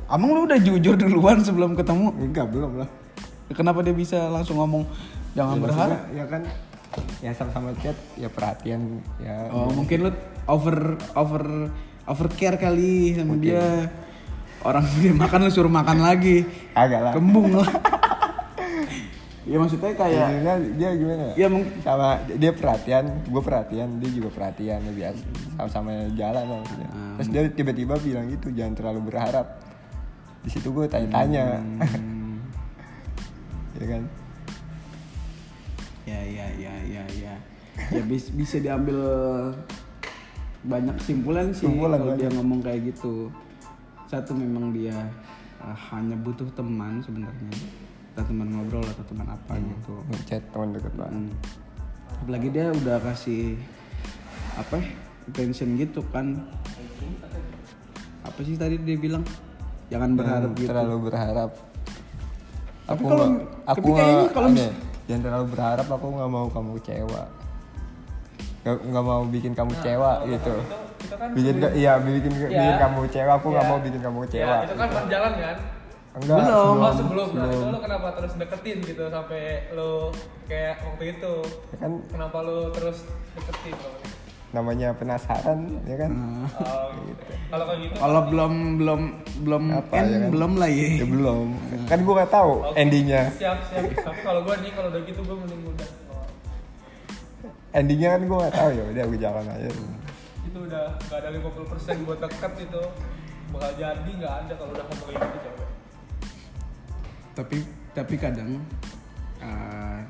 Amang 0.08 0.30
lu 0.36 0.40
udah 0.44 0.60
jujur 0.60 0.94
duluan 0.96 1.40
sebelum 1.40 1.72
ketemu? 1.72 2.12
Enggak 2.20 2.52
belum 2.52 2.72
lah 2.76 2.88
kenapa 3.50 3.80
dia 3.80 3.92
bisa 3.92 4.28
langsung 4.28 4.56
ngomong 4.56 4.84
jangan 5.32 5.54
Ya, 5.54 5.62
berharap 5.62 6.00
ya 6.10 6.24
kan 6.24 6.42
ya 7.18 7.30
sama-sama 7.30 7.70
chat 7.78 7.94
ya 8.14 8.26
perhatian 8.26 8.98
ya 9.18 9.48
Oh 9.48 9.68
mungkin 9.68 10.04
lu 10.04 10.10
over 10.44 10.96
over 11.12 11.68
over 12.04 12.26
care 12.32 12.56
kali 12.56 13.12
sama 13.12 13.36
dia. 13.36 13.92
Orang 14.58 14.82
dia 14.98 15.12
makan 15.12 15.44
lu 15.44 15.50
suruh 15.50 15.68
makan 15.68 16.00
lagi. 16.00 16.42
agak 16.72 17.00
lah 17.00 17.12
Kembung 17.12 17.52
lah. 17.54 17.68
ya 19.44 19.56
maksudnya 19.56 19.92
kayak 19.92 20.28
Maksudnya 20.28 20.54
dia 20.74 20.88
gimana 20.92 21.22
ya? 21.22 21.34
ya 21.34 21.46
mungkin 21.48 21.72
sama 21.80 22.06
dia 22.26 22.52
perhatian 22.52 23.04
gue 23.24 23.40
perhatian 23.40 23.88
dia 23.96 24.10
juga 24.12 24.28
perhatian 24.28 24.78
ya 24.78 24.92
biasa 24.92 25.20
sama-sama 25.56 25.90
jalan 26.12 26.44
maksudnya 26.54 26.88
Hmm. 26.88 27.14
terus 27.16 27.28
dia 27.30 27.42
tiba-tiba 27.48 27.94
bilang 27.96 28.28
gitu 28.28 28.52
jangan 28.52 28.76
terlalu 28.76 29.08
berharap 29.08 29.46
di 30.38 30.50
situ 30.50 30.68
gue 30.68 30.84
tanya-tanya 30.86 31.64
hmm, 31.64 31.80
ya 33.78 33.86
kan? 33.86 34.02
Ya 36.08 36.20
ya 36.24 36.46
ya 36.58 36.74
ya 36.84 37.04
ya. 37.18 37.34
Ya 37.94 38.02
bis- 38.02 38.34
bisa 38.34 38.58
diambil 38.58 38.98
banyak 40.66 40.98
kesimpulan 40.98 41.54
sih 41.54 41.70
kalau 41.70 42.18
dia 42.18 42.30
ngomong 42.34 42.58
kayak 42.60 42.90
gitu. 42.90 43.30
Satu 44.10 44.34
memang 44.34 44.74
dia 44.74 44.96
uh, 45.62 45.76
hanya 45.94 46.18
butuh 46.18 46.48
teman 46.58 46.98
sebenarnya. 47.04 47.54
Atau 48.16 48.34
teman 48.34 48.50
ngobrol 48.50 48.82
atau 48.82 49.04
teman 49.06 49.30
apa 49.30 49.54
gitu. 49.62 49.94
Ngechat 50.10 50.42
teman 50.50 50.74
deket 50.74 50.92
banget 50.98 51.14
Hmm. 51.14 51.30
apalagi 52.18 52.50
dia 52.50 52.74
udah 52.74 52.98
kasih 52.98 53.54
apa 54.58 54.82
ya, 54.82 54.90
attention 55.30 55.78
gitu 55.78 56.02
kan. 56.10 56.34
Apa 58.26 58.42
sih 58.42 58.58
tadi 58.58 58.74
dia 58.82 58.98
bilang? 58.98 59.22
Jangan 59.86 60.18
berharap 60.18 60.50
Jangan 60.50 60.58
gitu. 60.58 60.68
terlalu 60.68 60.96
berharap 61.06 61.50
Tapi 62.88 62.96
aku 62.96 63.04
kalau- 63.06 63.28
nggak- 63.28 63.44
tapi 63.44 63.68
aku 63.68 63.88
kayaknya 63.92 64.16
nggak- 64.16 64.32
kalau 64.32 64.48
mis- 64.48 64.76
jangan 65.04 65.22
terlalu 65.22 65.46
berharap 65.52 65.86
aku 65.88 66.06
nggak 66.08 66.30
mau 66.30 66.46
kamu 66.48 66.70
kecewa. 66.80 67.22
Nggak 68.64 69.04
mau 69.04 69.22
bikin 69.24 69.52
kamu 69.52 69.70
kecewa 69.76 70.10
gitu. 70.26 70.52
itu, 70.52 70.76
itu 70.98 71.14
kan 71.14 71.28
bikin 71.32 71.54
sebelum- 71.56 71.74
iya 71.74 71.92
bikin 71.98 72.32
Ya. 72.34 72.48
bikin 72.50 72.74
kamu 72.78 72.96
kecewa. 73.06 73.30
Aku 73.36 73.46
nggak 73.48 73.64
Ya. 73.64 73.70
mau 73.70 73.78
bikin 73.78 74.00
kamu 74.02 74.18
kecewa. 74.24 74.48
Ya, 74.50 74.64
itu 74.64 74.74
kan 74.74 74.88
pas 74.88 75.04
jalan 75.06 75.32
kan? 75.34 75.56
Enggak 76.18 76.36
Belum. 76.42 76.76
oh 76.82 76.92
sebelum. 76.92 77.28
Nah 77.30 77.46
itu 77.46 77.66
lo 77.68 77.78
kenapa 77.78 78.08
terus 78.18 78.32
deketin 78.34 78.78
gitu 78.82 79.04
sampai 79.06 79.42
lo 79.70 80.10
kayak 80.44 80.74
waktu 80.82 81.04
itu? 81.14 81.34
Ya 81.70 81.76
kan 81.78 81.92
kenapa 82.08 82.38
lo 82.42 82.58
terus 82.72 82.98
deketin? 83.36 83.76
lo 83.76 83.90
namanya 84.50 84.96
penasaran 84.96 85.68
ya 85.84 85.96
kan? 86.00 86.10
Oh, 86.56 86.88
gitu. 87.04 87.32
kalau 87.52 87.64
kayak 87.68 87.80
gitu? 87.84 87.94
Kalau 88.00 88.20
belum 88.32 88.52
belum 88.80 89.00
belum 89.44 89.64
Apa, 89.76 89.94
end 90.00 90.08
ya 90.08 90.18
kan? 90.18 90.30
belum 90.32 90.52
lah 90.56 90.70
ya 90.72 90.88
ya 90.88 91.06
belum. 91.06 91.46
Kan 91.84 91.98
gua 92.04 92.14
nggak 92.22 92.32
tahu 92.32 92.52
Oke, 92.64 92.76
endingnya. 92.80 93.22
siap 93.36 93.58
siap. 93.68 93.84
Tapi 93.92 94.20
kalau 94.24 94.40
gue 94.46 94.54
nih 94.64 94.70
kalau 94.72 94.88
udah 94.88 95.02
gitu 95.04 95.20
gue 95.20 95.36
mending 95.36 95.62
udah. 95.68 95.88
Oh, 96.12 96.26
endingnya 97.76 98.08
kan 98.16 98.20
gua 98.24 98.38
nggak 98.46 98.56
tahu 98.56 98.70
ya 98.72 98.84
udah 98.88 99.02
aku 99.04 99.16
jalan 99.20 99.44
aja. 99.52 99.68
Itu 100.48 100.58
udah 100.64 100.86
nggak 100.96 101.18
ada 101.20 101.28
50% 102.00 102.06
buat 102.08 102.18
deket 102.24 102.52
itu. 102.64 102.82
Bakal 103.48 103.70
jadi 103.76 104.10
nggak 104.16 104.34
ada 104.44 104.52
kalau 104.56 104.72
udah 104.72 104.84
ngomong 104.88 105.06
kayak 105.08 105.20
gitu 105.24 105.38
cewek 105.44 105.68
tapi 107.38 107.62
tapi 107.94 108.14
kadang 108.18 108.58
uh, 109.38 110.02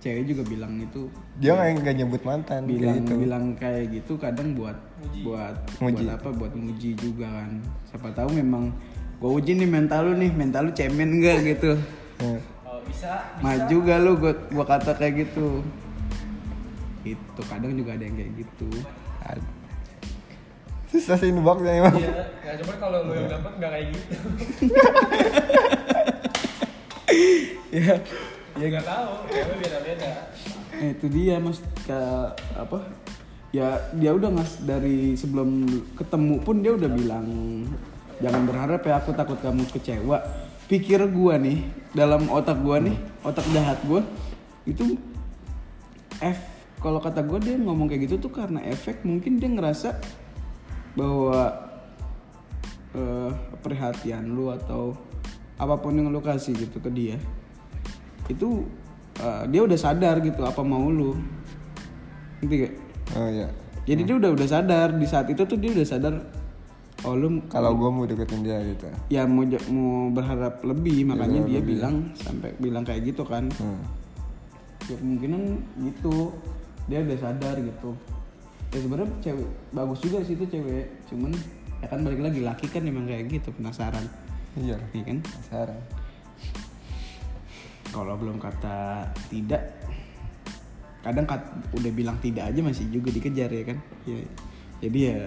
cewek 0.00 0.24
juga 0.32 0.42
bilang 0.48 0.80
itu 0.80 1.12
dia 1.36 1.52
nggak 1.52 1.84
nggak 1.84 1.96
nyebut 2.00 2.22
mantan 2.24 2.64
kayak 2.64 2.72
bilang 2.72 2.98
gitu. 3.04 3.14
bilang 3.20 3.44
kayak 3.60 3.84
gitu 3.92 4.12
kadang 4.16 4.56
buat 4.56 4.76
Muji. 5.00 5.20
buat 5.22 5.56
Muji. 5.78 6.04
buat 6.04 6.16
apa? 6.16 6.28
Buat 6.32 6.52
muji 6.56 6.90
juga 6.96 7.28
kan. 7.28 7.50
Siapa 7.92 8.08
tahu 8.16 8.28
memang 8.32 8.72
gua 9.20 9.30
uji 9.36 9.52
nih 9.60 9.68
mental 9.68 10.08
lu 10.08 10.12
nih 10.16 10.32
mental 10.32 10.68
lu 10.68 10.72
cemen 10.72 11.20
enggak 11.20 11.38
gitu? 11.44 11.76
Ya. 12.20 12.36
oh, 12.68 12.84
bisa. 12.84 13.16
Maju 13.40 13.76
gak 13.80 14.00
lu 14.04 14.12
gua, 14.20 14.36
gua 14.52 14.64
kata 14.68 14.92
kayak 14.92 15.24
gitu. 15.24 15.64
Itu 17.00 17.42
kadang 17.48 17.72
juga 17.72 17.96
ada 17.96 18.04
yang 18.04 18.12
kayak 18.12 18.44
gitu. 18.44 18.68
Susah 20.90 21.14
sih 21.22 21.30
nebaknya 21.30 21.86
emang. 21.86 21.94
Iya, 22.02 22.26
ya 22.42 22.52
cuman 22.58 22.76
kalau 22.82 23.06
lo 23.06 23.14
yang 23.14 23.30
dapet 23.30 23.52
nggak 23.62 23.70
kayak 23.70 23.86
gitu. 23.94 24.14
ya 27.78 27.94
Ya 28.58 28.66
nggak 28.66 28.86
tahu, 28.86 29.10
cewek 29.30 29.56
beda-beda. 29.62 30.10
Eh, 30.80 30.90
itu 30.96 31.06
dia 31.06 31.38
mas. 31.38 31.62
Ke 31.86 32.00
apa? 32.58 32.78
Ya 33.54 33.78
dia 33.94 34.10
udah 34.14 34.30
ngas 34.30 34.62
dari 34.62 35.14
sebelum 35.14 35.66
ketemu 35.94 36.34
pun 36.42 36.62
dia 36.62 36.72
udah 36.74 36.90
bilang 36.90 37.26
jangan 38.22 38.42
berharap 38.46 38.82
ya 38.86 38.98
aku 38.98 39.10
takut 39.14 39.38
kamu 39.38 39.66
kecewa. 39.70 40.18
Pikir 40.70 41.02
gua 41.10 41.34
nih 41.34 41.66
dalam 41.94 42.30
otak 42.30 42.62
gua 42.62 42.78
nih 42.78 42.94
otak 43.26 43.42
jahat 43.50 43.78
gua 43.86 44.06
itu 44.62 44.94
F 46.22 46.38
kalau 46.78 47.02
kata 47.02 47.26
gua 47.26 47.42
dia 47.42 47.58
ngomong 47.58 47.90
kayak 47.90 48.06
gitu 48.06 48.30
tuh 48.30 48.30
karena 48.30 48.62
efek 48.70 49.02
mungkin 49.02 49.42
dia 49.42 49.50
ngerasa 49.50 49.98
bahwa 50.94 51.58
eh, 52.94 53.30
perhatian 53.66 54.30
lu 54.30 54.54
atau 54.54 54.94
apa 55.58 55.74
pun 55.74 55.98
yang 55.98 56.08
lu 56.08 56.22
kasih 56.22 56.54
gitu 56.54 56.78
ke 56.78 56.90
dia 56.90 57.18
itu 58.30 58.64
eh, 59.18 59.42
dia 59.50 59.60
udah 59.66 59.78
sadar 59.78 60.22
gitu 60.22 60.40
apa 60.46 60.62
mau 60.62 60.86
lu. 60.86 61.18
Ngerti 62.40 62.56
gak? 62.56 62.74
oh 63.10 63.28
ya 63.28 63.48
jadi 63.88 64.06
dia 64.06 64.16
udah 64.22 64.30
udah 64.36 64.48
sadar 64.48 64.88
di 64.94 65.06
saat 65.08 65.26
itu 65.32 65.42
tuh 65.42 65.58
dia 65.58 65.74
udah 65.74 65.86
sadar 65.86 66.14
oh 67.02 67.14
lu 67.16 67.42
kalau 67.48 67.72
gua 67.74 67.90
mau 67.90 68.04
deketin 68.04 68.44
dia 68.44 68.60
gitu. 68.60 68.86
Ya 69.08 69.24
mau 69.24 69.42
mau 69.72 70.12
berharap 70.12 70.60
lebih 70.62 71.08
makanya 71.08 71.42
berharap 71.42 71.48
dia 71.48 71.60
lebih. 71.64 71.70
bilang 71.74 71.94
sampai 72.14 72.50
bilang 72.60 72.84
kayak 72.84 73.02
gitu 73.08 73.24
kan. 73.24 73.48
Hmm. 73.56 73.82
ya 74.86 74.96
kemungkinan 75.00 75.42
gitu. 75.90 76.34
Dia 76.86 77.02
udah 77.02 77.18
sadar 77.18 77.56
gitu. 77.58 77.90
Ya 78.70 78.78
sebenarnya 78.78 79.10
cewek 79.24 79.48
bagus 79.74 79.98
juga 80.04 80.18
sih 80.22 80.34
itu 80.36 80.44
cewek. 80.46 80.86
Cuman 81.08 81.32
ya 81.80 81.86
kan 81.88 82.04
balik 82.04 82.20
lagi 82.20 82.40
laki 82.44 82.66
kan 82.68 82.84
emang 82.84 83.08
kayak 83.08 83.26
gitu 83.32 83.48
penasaran. 83.56 84.04
Iya. 84.54 84.76
Iya 84.92 85.02
kan? 85.08 85.18
Penasaran 85.24 85.80
kalau 87.90 88.14
belum 88.14 88.38
kata 88.38 89.10
tidak 89.30 89.62
kadang 91.00 91.24
kat, 91.24 91.40
udah 91.72 91.92
bilang 91.96 92.16
tidak 92.20 92.52
aja 92.52 92.60
masih 92.60 92.86
juga 92.92 93.08
dikejar 93.08 93.50
ya 93.50 93.64
kan? 93.64 93.78
Ya, 94.04 94.18
jadi 94.84 94.98
ya 95.00 95.20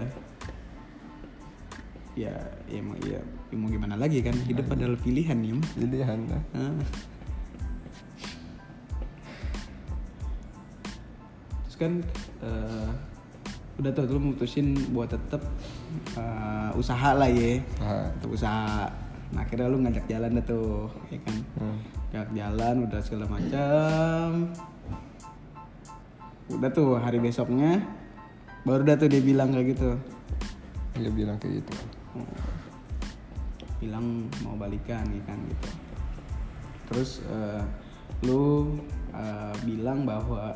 ya 2.13 2.33
ya 2.69 2.79
mau 2.85 2.93
ya, 3.01 3.17
ya 3.49 3.55
mau 3.57 3.69
gimana 3.73 3.97
lagi 3.97 4.21
kan? 4.21 4.37
Hidup 4.45 4.69
adalah 4.69 4.97
pilihan 5.01 5.37
ya 5.41 5.55
pilihan 5.75 6.19
lah. 6.29 6.43
Ah. 6.53 6.77
terus 11.65 11.77
kan 11.89 11.93
eh, 12.45 12.89
udah 13.81 13.89
tuh 13.97 14.05
lu 14.13 14.21
mutusin 14.29 14.77
buat 14.93 15.09
tetap 15.09 15.41
eh, 16.13 16.69
usaha 16.77 17.17
lah 17.17 17.25
ya. 17.25 17.57
Ah, 17.81 18.13
tetap 18.13 18.29
usaha 18.29 18.93
nah 19.33 19.41
akhirnya 19.41 19.65
lu 19.65 19.81
ngajak 19.81 20.05
jalan 20.05 20.37
dah 20.37 20.45
tuh 20.45 20.93
ya 21.09 21.17
kan? 21.25 21.37
Hmm. 21.57 21.77
ngajak 22.13 22.29
jalan 22.37 22.75
udah 22.85 22.99
segala 23.01 23.25
macam. 23.25 24.27
Udah 26.53 26.69
tuh 26.69 27.01
hari 27.01 27.17
besoknya 27.17 27.81
baru 28.61 28.85
dah 28.85 28.95
tuh 28.95 29.09
dia 29.09 29.19
bilang 29.25 29.49
kayak 29.49 29.73
gitu. 29.73 29.97
Dia 31.01 31.09
bilang 31.09 31.41
kayak 31.41 31.65
gitu. 31.65 31.73
Bilang 33.81 34.29
mau 34.45 34.53
balikan 34.53 35.01
ya 35.09 35.21
kan 35.25 35.41
gitu. 35.49 35.69
Terus 36.93 37.09
eh, 37.25 37.61
lu 38.29 38.77
eh, 39.17 39.53
bilang 39.65 40.05
bahwa 40.05 40.53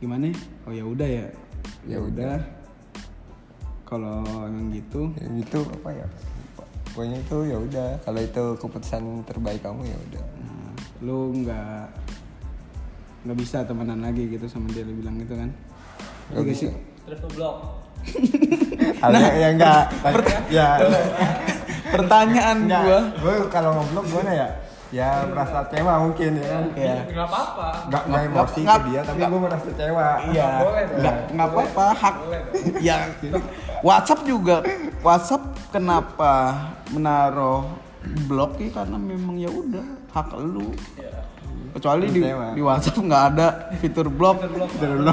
gimana 0.00 0.32
oh 0.64 0.72
ya 0.72 0.88
udah 0.88 1.06
ya? 1.06 1.26
Ya 1.84 1.98
Ya 1.98 1.98
udah. 2.00 2.40
kalau 3.84 4.24
emang 4.48 4.72
gitu? 4.72 5.12
Ya 5.20 5.28
gitu 5.36 5.60
apa 5.68 5.92
ya 5.92 6.08
pokoknya 6.92 7.18
itu 7.18 7.36
ya 7.44 7.56
udah 7.58 7.88
kalau 8.00 8.20
itu 8.20 8.44
keputusan 8.56 9.02
terbaik 9.24 9.60
kamu 9.60 9.82
ya 9.84 9.98
udah. 10.02 10.24
Nah, 10.38 10.72
lu 11.00 11.18
nggak 11.34 11.82
nggak 13.22 13.38
bisa 13.38 13.62
temenan 13.62 14.00
lagi 14.00 14.28
gitu 14.28 14.44
sama 14.44 14.68
dia 14.68 14.82
lu 14.82 14.94
bilang 14.94 15.16
gitu 15.16 15.32
kan? 15.32 15.48
Nggak 16.28 16.32
Iya 16.32 16.38
gak 16.38 16.46
bisa. 16.48 16.60
sih? 16.60 16.72
Terus 17.02 17.20
blok. 17.30 17.56
ada 18.98 19.14
Nah, 19.14 19.30
yang 19.32 19.54
enggak 19.56 19.82
ya. 20.50 20.68
Pertanyaan 21.94 22.56
enggak 22.60 22.82
gua. 22.82 23.00
Gue 23.16 23.34
kalau 23.48 23.70
ngobrol 23.74 24.02
gimana 24.04 24.32
ya? 24.32 24.48
Ya 24.92 25.08
merasa 25.24 25.64
kecewa 25.64 26.02
mungkin 26.02 26.36
ya. 26.36 26.46
Kan 26.50 26.64
ya 26.74 26.96
Nggak 27.06 27.24
apa-apa. 27.24 27.66
nggak 27.86 28.02
nggak 28.04 28.22
emosi 28.26 28.60
nggak- 28.60 28.76
ke 28.76 28.86
dia 28.86 29.00
tapi 29.00 29.16
nggak- 29.16 29.30
gue 29.30 29.40
merasa 29.40 29.64
kecewa. 29.66 30.06
Iya, 30.28 30.48
nggak 30.92 31.16
nggak 31.32 31.48
apa-apa 31.48 31.86
hak. 31.94 32.14
Boleh 32.18 32.40
dong. 32.42 32.54
Ya, 32.78 32.96
WhatsApp 33.82 34.20
juga 34.22 34.62
WhatsApp 35.02 35.74
kenapa 35.74 36.32
menaruh 36.94 37.66
blok 38.30 38.58
ya 38.62 38.70
karena 38.82 38.98
memang 38.98 39.34
ya 39.38 39.50
udah 39.50 39.86
hak 40.14 40.38
lu. 40.38 40.70
Kecuali 41.72 42.04
di, 42.12 42.20
di 42.28 42.62
WhatsApp 42.62 43.00
nggak 43.00 43.24
ada 43.34 43.48
fitur 43.80 44.12
blok, 44.12 44.44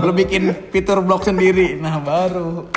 lu 0.05 0.13
bikin 0.13 0.51
fitur 0.69 1.01
blok 1.01 1.25
sendiri. 1.25 1.79
Nah 1.81 1.97
baru 2.03 2.67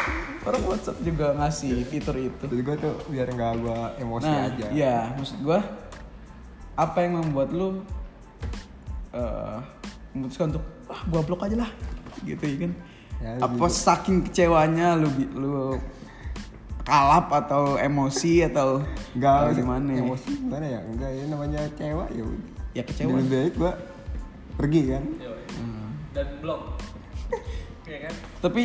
orang 0.42 0.62
WhatsApp 0.66 0.98
juga 1.02 1.34
ngasih 1.38 1.86
fitur 1.86 2.16
itu. 2.18 2.44
jadi 2.46 2.62
gue 2.62 2.76
tuh 2.78 2.94
biar 3.10 3.28
nggak 3.30 3.52
gue 3.62 3.78
emosi 4.02 4.26
Nah, 4.26 4.48
aja 4.50 4.66
iya, 4.74 4.96
maksud 5.14 5.38
gua 5.42 5.60
apa 6.74 6.98
yang 7.04 7.20
membuat 7.20 7.52
lu 7.52 7.84
eh 9.12 9.58
memutuskan 10.16 10.56
untuk 10.56 10.64
ah 10.88 11.00
gua 11.08 11.20
blok 11.22 11.44
aja 11.46 11.56
lah 11.62 11.70
gitu 12.24 12.42
ya 12.42 12.56
kan? 12.68 12.72
Ya, 13.22 13.38
apa 13.38 13.66
saking 13.70 14.26
kecewanya 14.26 14.98
lu 14.98 15.06
bi- 15.08 15.30
lu 15.30 15.78
kalap 16.82 17.30
atau 17.30 17.78
emosi 17.78 18.42
atau 18.42 18.82
nggak 19.14 19.36
atau 19.38 19.54
gimana? 19.54 19.94
emosi 19.94 20.42
gimana 20.42 20.66
ya 20.66 20.80
enggak 20.82 21.10
ya 21.14 21.24
namanya 21.30 21.58
kecewa 21.70 22.04
ya 22.10 22.22
udah 22.26 22.50
Ya 22.72 22.82
kecewa. 22.82 23.14
lebih 23.14 23.30
baik 23.30 23.54
gue 23.54 23.72
pergi 24.52 24.80
kan. 24.90 25.02
Hmm. 25.54 25.88
Dan 26.10 26.26
blok. 26.40 26.60
Iya 27.86 27.98
kan? 28.08 28.14
Tapi 28.40 28.62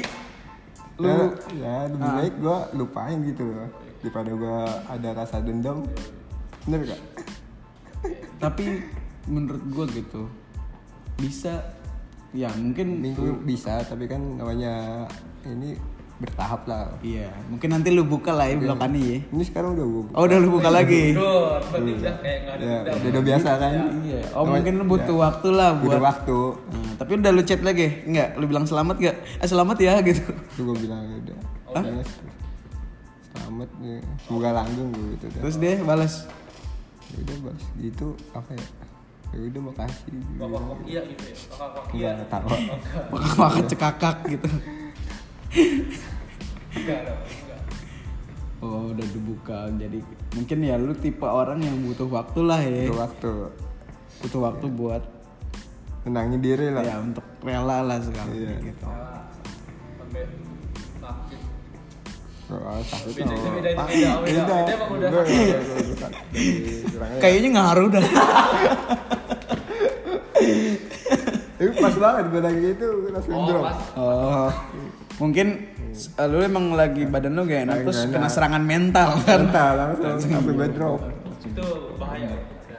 lu 0.98 1.06
ya, 1.06 1.26
ya 1.54 1.76
lebih 1.88 2.10
Ah. 2.10 2.15
baik 2.17 2.34
gue 2.38 2.58
lupain 2.74 3.17
gitu 3.22 3.43
loh 3.46 3.70
daripada 4.02 4.32
gue 4.32 4.58
ada 4.89 5.10
rasa 5.13 5.38
dendam 5.38 5.86
bener 6.65 6.89
gak 6.89 7.02
tapi 8.38 8.82
menurut 9.26 9.62
gua 9.67 9.86
gitu 9.88 10.26
bisa 11.15 11.76
ya 12.35 12.49
mungkin 12.59 12.99
minggu 12.99 13.43
bisa 13.47 13.79
tapi 13.87 14.07
kan 14.07 14.19
namanya 14.35 15.05
ini 15.47 15.79
bertahap 16.17 16.65
lah. 16.65 16.89
Iya 17.05 17.29
mungkin 17.45 17.69
nanti 17.77 17.93
lu 17.93 18.01
buka 18.01 18.33
lah 18.33 18.49
ya 18.49 18.57
belokan 18.57 18.89
ini 18.89 19.01
ya. 19.05 19.17
ini 19.29 19.43
sekarang 19.45 19.77
udah 19.77 19.85
gue 19.85 20.03
oh 20.17 20.23
udah 20.25 20.37
lu 20.41 20.49
buka 20.49 20.69
lagi? 20.73 21.13
Berarti 21.13 21.91
udah 21.93 22.15
kayak 22.25 22.39
nggak 22.41 22.55
ada 22.57 22.65
ya 22.65 22.79
udah, 22.81 23.09
udah 23.13 23.23
biasa 23.23 23.49
kan? 23.61 23.73
iya. 24.01 24.21
Oh 24.33 24.41
Namanya- 24.41 24.51
mungkin 24.57 24.73
lu 24.73 24.85
butuh 24.89 25.13
ya, 25.13 25.21
waktu 25.29 25.47
lah 25.53 25.69
butuh 25.77 25.99
buat 26.01 26.07
waktu. 26.09 26.39
Nah, 26.57 26.93
tapi 26.97 27.11
udah 27.21 27.31
lu 27.37 27.41
chat 27.45 27.61
lagi 27.61 27.87
enggak? 28.09 28.29
Lu 28.33 28.45
bilang 28.49 28.65
selamat 28.65 28.95
gak 28.97 29.15
eh 29.37 29.47
selamat 29.47 29.77
ya 29.77 29.93
gitu. 30.01 30.25
Itu 30.57 30.61
gue 30.65 30.77
bilang 30.89 31.05
udah. 31.05 31.37
Kayaknya 31.69 32.03
selamat 33.29 33.69
ya. 33.85 33.97
Semoga 34.25 34.49
langgeng 34.57 34.89
gitu 35.13 35.25
dah 35.29 35.41
terus 35.45 35.55
dia 35.61 35.73
balas 35.85 36.13
ya 37.07 37.17
udah 37.23 37.37
bas 37.45 37.61
gitu 37.79 38.07
apa 38.33 38.51
ya 38.57 38.65
ya 39.35 39.39
udah 39.43 39.61
makasih. 39.71 40.13
Wak, 40.39 40.79
iya 40.87 41.01
gitu 41.03 41.23
ya. 41.27 41.35
Wak, 41.59 41.85
iya 41.93 42.11
tahu 42.31 42.47
makan 43.11 43.31
makan 43.37 43.63
cekakak 43.67 44.17
gitu. 44.29 44.47
Enggak 46.77 47.01
oh 48.61 48.93
udah 48.93 49.07
dibuka. 49.13 49.59
Jadi 49.77 49.99
mungkin 50.33 50.57
ya 50.65 50.75
lu 50.79 50.93
tipe 50.97 51.25
orang 51.25 51.61
yang 51.61 51.77
butuh 51.85 52.07
waktu 52.09 52.39
lah 52.45 52.61
ya. 52.61 52.89
Butuh 52.89 52.99
waktu. 53.01 53.31
Butuh 54.17 54.41
waktu 54.41 54.65
buat 54.73 55.03
tenangin 56.01 56.39
diri 56.41 56.67
lah. 56.73 56.83
Ya 56.83 56.97
untuk 56.97 57.25
rela 57.43 57.85
lah 57.85 57.99
sekarang 58.01 58.33
Iya. 58.33 58.55
gitu. 58.73 58.85
Ya, 58.87 59.21
sampai 59.99 60.23
sakit 60.25 60.46
Beda- 62.47 63.36
kayaknya 67.19 67.49
ngaruh 67.60 67.88
dah. 67.91 68.03
Tapi 71.57 71.71
pas 71.81 71.95
banget 71.97 72.25
gue 72.31 72.41
lagi 72.41 72.67
itu 72.71 72.88
langsung 73.12 73.33
oh 73.33 73.45
drop. 73.49 73.65
oh. 73.97 74.49
Mungkin 75.17 75.47
eh, 75.91 76.27
lu 76.29 76.38
emang 76.39 76.77
lagi 76.77 77.03
badan 77.10 77.33
lu 77.33 77.43
gak 77.43 77.65
enak 77.67 77.77
terus 77.83 78.05
kena 78.07 78.29
serangan 78.29 78.63
mental 78.63 79.17
kan? 79.25 79.49
Mental 79.49 79.71
langsung 79.99 80.31
sampai 80.31 80.53
gue 80.53 80.69
drop. 80.71 80.99
itu 81.43 81.65
bahaya. 81.99 82.29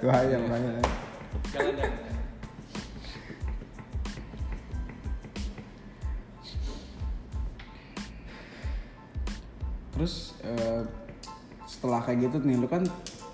Bahaya 0.00 0.26
jangan 0.32 0.60
jangan 1.52 2.07
terus 9.98 10.38
eh, 10.46 10.86
setelah 11.66 12.00
kayak 12.00 12.30
gitu 12.30 12.38
nih 12.46 12.54
lu 12.54 12.70
kan 12.70 12.86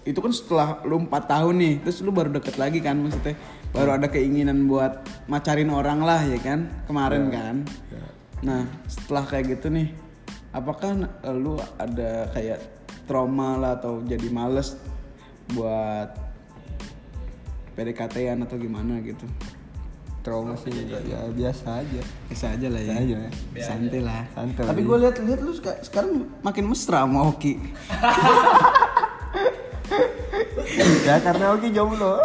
itu 0.05 0.17
kan 0.17 0.33
setelah 0.33 0.81
lu 0.85 1.05
4 1.05 1.13
tahun 1.13 1.55
nih 1.61 1.75
terus 1.85 2.01
lu 2.01 2.09
baru 2.09 2.33
deket 2.33 2.57
lagi 2.57 2.81
kan 2.81 2.97
maksudnya 2.97 3.37
baru 3.73 4.01
ada 4.01 4.09
keinginan 4.09 4.65
buat 4.65 5.05
macarin 5.29 5.69
orang 5.69 6.01
lah 6.01 6.25
ya 6.25 6.41
kan 6.41 6.67
kemarin 6.89 7.29
kan 7.29 7.57
Ya. 7.93 8.05
nah 8.41 8.63
setelah 8.89 9.25
kayak 9.25 9.61
gitu 9.61 9.69
nih 9.69 9.93
apakah 10.53 11.09
lu 11.37 11.57
ada 11.77 12.29
kayak 12.33 12.61
trauma 13.05 13.61
lah 13.61 13.77
atau 13.77 14.01
jadi 14.01 14.29
males 14.33 14.77
buat 15.53 16.13
PDKT-an 17.75 18.45
atau 18.45 18.57
gimana 18.57 19.01
gitu 19.03 19.27
Trauma 20.25 20.57
sih 20.57 20.73
ya 21.05 21.21
biasa 21.29 21.85
aja. 21.85 22.01
bisa 22.27 22.47
aja 22.49 22.67
lah 22.67 22.81
ya 22.81 22.97
Biasa 22.97 23.05
aja. 23.05 23.17
santai 23.61 24.01
lah 24.01 24.25
Santai. 24.33 24.65
tapi 24.65 24.81
gue 24.83 24.97
lihat 24.99 25.17
lihat 25.21 25.41
lu 25.41 25.53
seka- 25.53 25.81
sekarang 25.81 26.13
makin 26.41 26.65
mesra 26.65 27.05
sama 27.05 27.29
Oki 27.29 27.61
ya 31.05 31.21
karena 31.21 31.53
Oki 31.53 31.69
jomblo. 31.71 32.25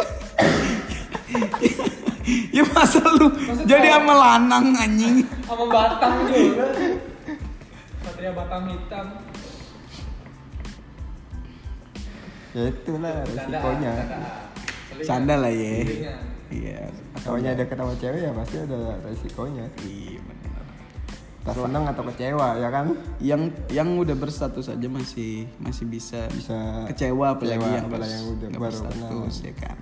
ya 2.50 2.62
masa 2.66 3.04
lu 3.12 3.26
jadi 3.62 3.88
sama 3.92 4.14
lanang 4.14 4.72
anjing 4.72 5.20
sama 5.42 5.64
batang 5.66 6.14
juga 6.26 6.66
satria 8.00 8.32
batang 8.32 8.64
hitam 8.66 9.06
Ya 12.50 12.66
itulah 12.66 13.22
resikonya. 13.22 13.92
canda 15.00 15.38
lah 15.38 15.52
ya 15.54 15.86
iya 16.50 16.86
Namanya 17.20 17.50
ada 17.54 17.64
ketemu 17.64 17.92
cewek 17.96 18.20
ya 18.20 18.32
pasti 18.32 18.56
ada 18.58 18.78
resikonya. 19.00 19.66
iya 19.82 20.18
benar 20.18 20.64
Tak 21.40 21.54
seneng 21.56 21.84
atau 21.86 22.02
kecewa 22.04 22.48
ya 22.54 22.68
kan? 22.68 22.86
yang 23.18 23.42
yang 23.68 23.88
udah 23.96 24.12
berstatus 24.12 24.68
aja 24.68 24.86
masih 24.86 25.48
masih 25.56 25.86
bisa 25.86 26.28
Bisa 26.28 26.84
kecewa 26.86 27.32
apalagi 27.32 27.56
kecewa, 27.56 27.72
yang, 27.72 27.84
apalagi 27.86 28.12
yang 28.12 28.26
udah 28.28 28.48
baru 28.50 28.60
berstatus 28.60 29.34
ya 29.40 29.52
kan 29.56 29.76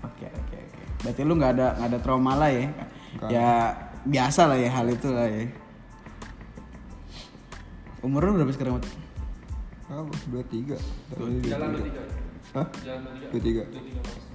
oke 0.00 0.26
oke 0.26 0.56
oke 0.56 0.82
berarti 0.98 1.20
lu 1.22 1.32
nggak 1.34 1.52
ada 1.52 1.66
nggak 1.76 1.88
ada 1.88 1.98
trauma 2.00 2.32
lah 2.34 2.48
ya 2.48 2.66
Nggak. 3.08 3.28
ya 3.28 3.48
biasa 4.00 4.40
lah 4.46 4.56
ya 4.56 4.70
hal 4.70 4.86
itu 4.86 5.08
lah 5.10 5.26
ya 5.26 5.44
umur 7.98 8.22
lu 8.24 8.38
berapa 8.38 8.52
sekarang? 8.54 8.78
Oh, 9.88 10.04
dua 10.28 10.44
tiga. 10.46 10.76
dua 11.10 11.28
tiga 11.40 11.48
Hah? 11.48 11.58
jalan 11.58 11.68
dua 11.74 11.82
tiga 11.82 12.02
Dua 12.54 12.64
tiga. 12.70 12.92
dua 13.28 13.40
tiga 13.42 13.62
Dua 13.66 13.82
tiga 13.82 14.27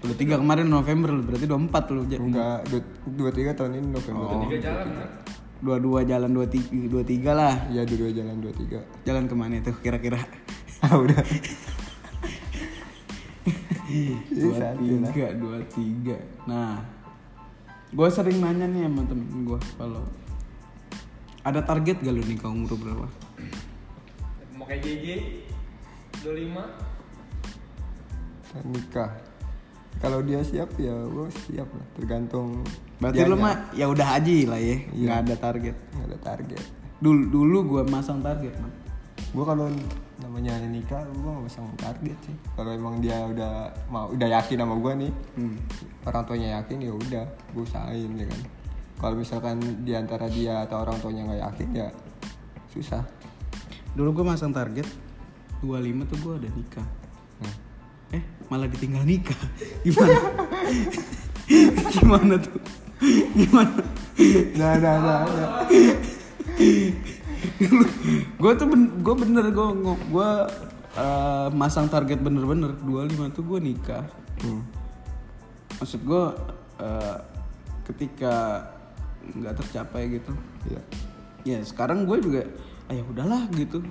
kemarin 0.00 0.66
November 0.66 1.10
lu 1.10 1.22
berarti 1.22 1.44
dua 1.44 1.58
empat 1.58 1.84
lu 1.90 2.06
Ja- 2.06 2.18
Enggak, 2.18 2.58
dua, 2.66 2.80
dua 3.08 3.30
tiga 3.30 3.50
tahun 3.52 3.72
ini 3.76 3.88
November. 3.90 4.24
Oh. 4.24 4.42
tiga 4.44 4.58
jalan 4.62 4.86
kan 4.88 5.08
dua 5.58 5.76
dua 5.76 6.00
jalan 6.02 6.30
dua 6.30 6.46
tiga 6.46 6.70
dua 6.86 7.02
tiga 7.02 7.30
lah 7.34 7.54
Iya 7.66 7.82
dua 7.82 7.98
dua 7.98 8.10
jalan 8.12 8.36
dua 8.38 8.52
tiga. 8.52 8.78
jalan 9.02 9.26
ke 9.26 9.34
mana 9.34 9.58
itu 9.58 9.74
kira-kira 9.76 10.22
Ah 10.78 10.94
udah. 10.94 11.18
dua 14.30 14.52
santai 14.54 14.86
lah. 14.94 15.10
tiga 15.10 15.26
dua 15.34 15.58
tiga 15.66 16.16
nah 16.44 16.78
gue 17.88 18.04
sering 18.06 18.38
nanya 18.38 18.66
nih 18.66 18.84
sama 18.84 19.02
temen 19.02 19.26
gue 19.42 19.58
kalau 19.74 20.04
ada 21.40 21.58
target 21.58 21.96
gak 21.98 22.12
lu 22.12 22.20
nikah 22.22 22.52
umur 22.52 22.76
berapa 22.76 23.08
mau 24.54 24.62
kayak 24.62 24.78
JJ 24.78 25.06
25 26.20 26.54
Nikah. 28.68 29.10
Kalau 29.98 30.22
dia 30.22 30.38
siap 30.40 30.70
ya 30.78 30.94
gue 30.94 31.26
siap 31.46 31.68
lah. 31.68 31.86
Tergantung. 31.98 32.62
berarti 32.98 33.22
dianya. 33.22 33.38
mah 33.38 33.54
ya 33.74 33.86
udah 33.86 34.08
aja 34.18 34.34
lah 34.50 34.58
ya 34.58 34.76
Iya. 34.90 35.06
nggak 35.06 35.18
ada 35.22 35.34
target 35.38 35.76
Nggak 35.94 36.06
ada 36.10 36.18
target. 36.18 36.62
dulu 36.98 37.22
dulu 37.30 37.58
gue 37.70 37.82
masang 37.86 38.18
target 38.18 38.54
man 38.58 38.74
Gue 39.28 39.44
kalau 39.44 39.68
namanya 40.18 40.56
nikah 40.64 41.04
gue 41.04 41.20
gak 41.20 41.44
pasang 41.46 41.68
target 41.76 42.16
sih. 42.24 42.32
Kalau 42.56 42.70
emang 42.72 42.96
dia 42.98 43.28
udah 43.28 43.68
mau 43.86 44.08
udah 44.08 44.24
yakin 44.24 44.56
sama 44.56 44.74
gue 44.80 44.92
nih, 45.04 45.12
hmm. 45.36 45.56
orang 46.08 46.22
tuanya 46.24 46.48
yakin 46.58 46.78
ya 46.80 46.92
udah 46.96 47.24
gue 47.52 47.62
usahain 47.62 48.08
ya 48.16 48.24
kan. 48.24 48.40
Kalau 48.98 49.14
misalkan 49.14 49.56
di 49.84 49.92
antara 49.92 50.26
dia 50.26 50.64
atau 50.64 50.80
orang 50.80 50.96
tuanya 50.98 51.28
nggak 51.28 51.42
yakin 51.44 51.68
ya 51.76 51.88
susah. 52.72 53.04
dulu 53.92 54.22
gue 54.22 54.26
masang 54.26 54.54
target 54.54 54.86
25 55.60 56.08
tuh 56.08 56.18
gue 56.22 56.34
udah 56.44 56.50
nikah 56.54 56.86
malah 58.48 58.68
ditinggal 58.68 59.04
nikah. 59.04 59.36
Gimana? 59.84 60.18
Gimana 61.94 62.34
tuh? 62.40 62.60
Gimana? 63.36 63.80
Nah, 64.58 64.74
nah, 64.80 64.96
nah, 64.98 65.20
nah. 65.24 65.50
gue 68.40 68.52
tuh 68.58 68.66
ben, 68.66 68.82
gue 68.98 69.14
bener 69.14 69.44
gue 69.54 69.66
gue 69.86 70.30
uh, 70.98 71.48
masang 71.54 71.86
target 71.86 72.18
bener-bener. 72.18 72.74
25 72.82 73.36
tuh 73.36 73.44
gue 73.44 73.58
nikah. 73.62 74.04
Hmm. 74.38 74.62
maksud 75.78 76.02
gue 76.06 76.24
uh, 76.78 77.18
ketika 77.86 78.66
nggak 79.34 79.54
tercapai 79.62 80.18
gitu. 80.18 80.32
Iya. 80.66 80.82
ya 81.46 81.58
sekarang 81.62 82.06
gue 82.06 82.18
juga 82.18 82.42
ah 82.88 82.94
ya 82.96 83.04
udahlah 83.04 83.46
gitu 83.52 83.84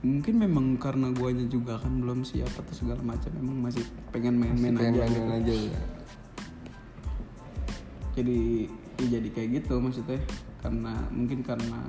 mungkin 0.00 0.40
memang 0.40 0.80
karena 0.80 1.12
guanya 1.12 1.44
juga 1.44 1.76
kan 1.76 2.00
belum 2.00 2.24
siap 2.24 2.48
atau 2.56 2.72
segala 2.72 3.04
macam 3.04 3.28
memang 3.36 3.68
masih 3.68 3.84
pengen 4.08 4.40
main-main 4.40 4.80
aja 4.80 5.04
gitu. 5.04 5.28
aja 5.28 5.54
ya. 5.54 5.80
jadi 8.16 8.40
ya 8.96 9.06
jadi 9.20 9.28
kayak 9.32 9.48
gitu 9.60 9.74
maksudnya. 9.76 10.20
Karena 10.60 10.92
mungkin 11.12 11.40
karena 11.40 11.80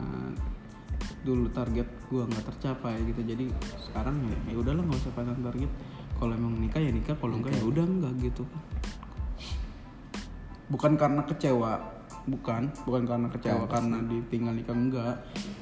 dulu 1.24 1.51
target 1.51 1.88
gua 2.12 2.28
nggak 2.28 2.45
tercapai 2.51 2.99
gitu. 3.07 3.24
Jadi 3.24 3.47
sekarang 3.80 4.16
ya 4.28 4.38
ya 4.51 4.55
udahlah 4.59 4.84
nggak 4.84 4.99
usah 5.07 5.14
pasang 5.16 5.39
target. 5.39 5.72
Kalau 6.20 6.34
emang 6.36 6.55
nikah 6.59 6.84
ya 6.84 6.91
nikah. 6.91 7.16
Kalau 7.16 7.39
enggak 7.39 7.55
ya 7.55 7.64
udah 7.64 7.86
enggak 7.88 8.14
gitu. 8.20 8.43
Bukan 10.68 10.99
karena 10.99 11.24
kecewa 11.24 11.80
bukan. 12.28 12.76
Bukan 12.84 13.03
karena 13.07 13.28
kecewa 13.32 13.64
karena 13.72 14.03
ditinggal 14.03 14.55
nikah 14.55 14.76
enggak 14.76 15.16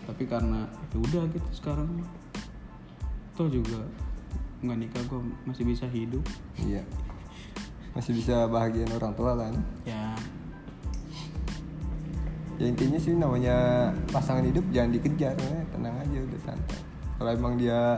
tapi 0.09 0.25
karena 0.25 0.65
ya 0.89 0.97
udah 0.97 1.23
gitu 1.29 1.49
sekarang 1.53 1.85
toh 3.39 3.47
juga 3.47 3.79
nggak 4.59 4.77
nikah 4.83 5.03
gua 5.07 5.23
masih 5.47 5.63
bisa 5.63 5.87
hidup 5.87 6.19
Iya. 6.59 6.83
Masih 7.95 8.11
bisa 8.11 8.43
bahagiain 8.51 8.91
orang 8.91 9.15
tua 9.15 9.31
kan. 9.39 9.55
ya 9.87 10.11
Ya 12.59 12.67
intinya 12.67 12.99
sih 12.99 13.15
namanya 13.15 13.87
pasangan 14.11 14.43
hidup 14.43 14.67
jangan 14.75 14.91
dikejar, 14.91 15.31
ya. 15.39 15.63
tenang 15.71 15.95
aja 15.95 16.17
udah 16.19 16.39
santai. 16.43 16.79
Kalau 17.15 17.31
emang 17.31 17.55
dia 17.55 17.95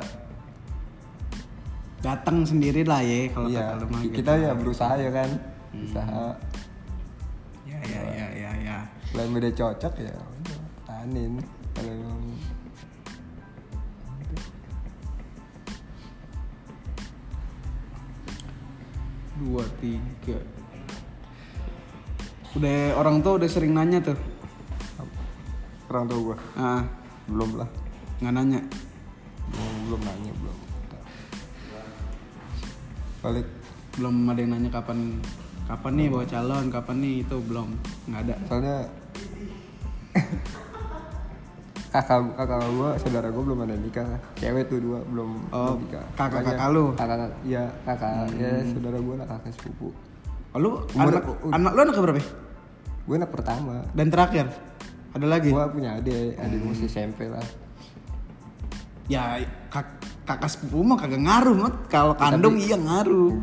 datang 2.06 2.46
sendiri 2.46 2.86
lah 2.86 3.02
ya 3.02 3.34
kalau 3.34 3.50
iya, 3.50 3.74
kata 3.74 3.82
lu 3.82 3.86
mah 3.90 4.02
kita 4.06 4.32
gitu. 4.38 4.46
ya 4.46 4.52
berusaha 4.54 4.94
ya 5.02 5.10
kan. 5.10 5.30
Usaha 5.74 6.38
Kalau 9.10 9.22
emang 9.26 9.40
udah 9.42 9.54
cocok 9.58 9.94
ya 9.98 10.14
udah 10.14 10.60
tahanin. 10.86 11.42
Kalau 11.42 11.42
emang 11.42 11.61
dua 19.42 19.66
tiga. 19.82 20.38
Udah 22.54 22.94
orang 23.00 23.26
tua 23.26 23.42
udah 23.42 23.50
sering 23.50 23.74
nanya 23.74 24.14
tuh. 24.14 24.18
Orang 25.90 26.06
tua 26.06 26.20
gua? 26.22 26.38
Ah. 26.56 26.84
Belum 27.26 27.58
lah. 27.58 27.70
nggak 28.22 28.34
nanya? 28.38 28.60
Belum, 29.50 29.76
belum 29.90 30.02
nanya 30.06 30.32
belum. 30.38 30.58
Balik. 33.22 33.48
Belum 33.98 34.16
ada 34.30 34.40
yang 34.40 34.52
nanya 34.54 34.70
kapan 34.70 35.00
kapan 35.66 35.94
nih 35.98 36.08
bawa 36.12 36.26
calon 36.30 36.66
kapan 36.70 36.98
nih 37.02 37.16
itu 37.26 37.38
belum. 37.42 37.70
Nggak 38.12 38.22
ada. 38.30 38.36
Soalnya 38.46 38.78
kakak 41.92 42.24
kakak 42.34 42.64
gua 42.72 42.96
saudara 42.96 43.28
gua 43.28 43.44
belum 43.44 43.60
ada 43.62 43.76
nikah. 43.76 44.08
Cewek 44.40 44.64
tuh 44.66 44.80
dua 44.80 45.04
belum 45.04 45.30
Oh, 45.52 45.76
belum 45.76 45.80
nikah. 45.86 46.06
kakak-kakak 46.16 46.56
Makanya- 46.56 46.74
lu? 46.74 46.86
kakak 46.96 47.18
iya 47.44 47.64
kakak 47.84 48.12
ya 48.34 48.52
saudara 48.66 48.98
gua 48.98 49.16
lah 49.20 49.28
kakak 49.28 49.52
sepupu. 49.54 49.88
Oh, 50.52 50.60
lu 50.60 50.70
Umur- 50.92 51.12
anak 51.12 51.24
anak 51.52 51.72
lu 51.72 51.80
anak 51.82 51.96
berapa? 51.98 52.22
Gue 53.02 53.16
anak 53.18 53.32
pertama. 53.32 53.76
Dan 53.92 54.08
terakhir? 54.08 54.46
Ada 55.12 55.26
lagi? 55.26 55.52
Gua 55.52 55.68
punya 55.68 55.96
adik 55.96 56.38
adik 56.38 56.58
gua 56.58 56.70
masih 56.72 56.88
SMP 56.88 57.28
lah. 57.28 57.44
Ya 59.06 59.44
kak- 59.68 60.00
kakak 60.24 60.48
sepupu 60.48 60.80
mah 60.82 60.96
kagak 60.96 61.20
ngaruh 61.20 61.56
mat. 61.58 61.76
Kalau 61.88 62.16
kandung 62.16 62.56
iya 62.56 62.80
ngaruh. 62.80 63.36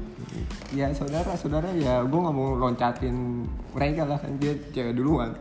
Ya 0.70 0.88
saudara 0.92 1.32
saudara 1.34 1.68
ya 1.72 2.00
gua 2.04 2.28
nggak 2.28 2.34
mau 2.34 2.56
loncatin 2.56 3.44
mereka 3.72 4.08
lah 4.08 4.16
kan. 4.16 4.32
Dia 4.40 4.56
cewek 4.72 4.96
duluan. 4.96 5.36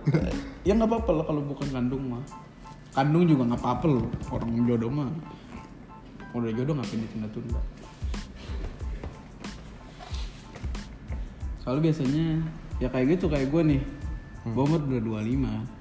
Ya 0.64 0.76
nggak 0.76 0.88
apa-apa 0.88 1.12
lah 1.14 1.26
kalau 1.26 1.42
bukan 1.42 1.68
kandung 1.70 2.04
mah 2.12 2.24
kandung 2.98 3.30
juga 3.30 3.46
nggak 3.54 3.62
apa-apa 3.62 3.86
loh 3.86 4.10
orang 4.34 4.66
jodoh 4.66 4.90
mah. 4.90 5.14
Udah 6.34 6.50
jodoh 6.50 6.74
ngapain 6.74 6.98
ditunda-tunda? 7.06 7.62
Soalnya 11.62 11.94
biasanya 11.94 12.42
ya 12.82 12.90
kayak 12.90 13.22
gitu 13.22 13.30
kayak 13.30 13.54
gue 13.54 13.62
nih. 13.78 13.82
Gue 14.50 14.64
umur 14.66 14.82
udah 14.82 15.22
25 15.22 15.78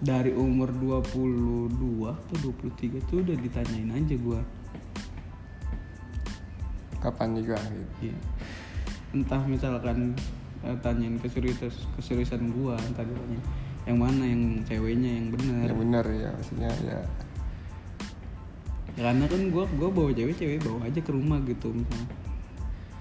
dari 0.00 0.32
umur 0.32 0.72
22 0.72 2.08
atau 2.08 2.36
23 2.40 3.04
tuh 3.08 3.20
udah 3.24 3.36
ditanyain 3.40 3.88
aja 3.88 4.16
gue 4.16 4.40
kapan 7.04 7.36
nikah 7.36 7.60
gitu 7.68 8.08
Iya. 8.08 8.16
Entah 9.12 9.44
misalkan 9.44 10.16
eh, 10.64 10.76
tanyain 10.80 11.20
keseriusan 11.20 11.68
keseriusan 12.00 12.48
gua, 12.56 12.80
entah 12.80 13.04
ditanya 13.04 13.40
yang 13.84 13.98
mana 14.00 14.22
yang 14.24 14.42
ceweknya 14.64 15.10
yang 15.20 15.26
bener. 15.28 15.68
yang 15.68 15.80
bener 15.80 16.06
ya 16.12 16.30
maksudnya 16.32 16.70
ya 16.88 17.00
Ya, 18.94 19.10
karena 19.10 19.26
kan 19.26 19.42
gua 19.50 19.66
gua 19.74 19.90
bawa 19.90 20.14
cewek 20.14 20.38
cewek 20.38 20.62
bawa 20.62 20.86
aja 20.86 21.02
ke 21.02 21.10
rumah 21.10 21.42
gitu 21.42 21.74
misalnya. 21.74 22.14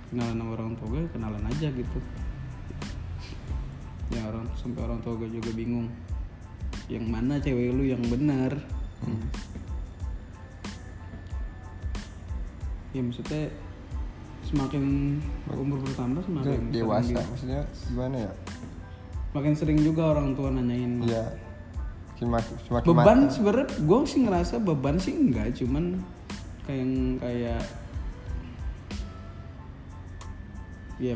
Kenalan 0.10 0.38
sama 0.42 0.52
orang 0.58 0.72
tua 0.78 0.88
gue, 0.90 1.02
kenalan 1.14 1.46
aja 1.46 1.68
gitu. 1.70 2.00
Ya 4.10 4.22
orang 4.26 4.46
sampai 4.58 4.82
orang 4.90 5.00
tua 5.06 5.14
gue 5.22 5.30
juga 5.30 5.54
bingung. 5.54 5.90
Yang 6.90 7.06
mana 7.06 7.38
cewek 7.38 7.78
lu 7.78 7.86
yang 7.86 8.02
bener? 8.10 8.58
Hmm. 9.06 9.26
Ya 12.98 13.02
maksudnya 13.06 13.54
semakin 14.50 15.18
umur 15.50 15.82
bertambah 15.82 16.22
semakin 16.30 16.70
dewasa 16.70 17.26
maksudnya 17.26 17.66
gimana 17.90 18.30
ya 18.30 18.32
makin 19.34 19.54
sering 19.54 19.78
juga 19.78 20.14
orang 20.14 20.34
tua 20.34 20.50
nanyain 20.50 21.02
Iya. 21.02 21.26
Semakin, 22.14 22.56
semakin 22.64 22.88
beban 22.88 23.20
sebenarnya 23.28 23.68
gue 23.76 24.00
sih 24.06 24.20
ngerasa 24.22 24.56
beban 24.58 24.96
sih 24.96 25.12
enggak 25.12 25.58
cuman 25.58 26.00
kayak 26.64 26.88
kayak 27.20 27.62
ya 30.98 31.16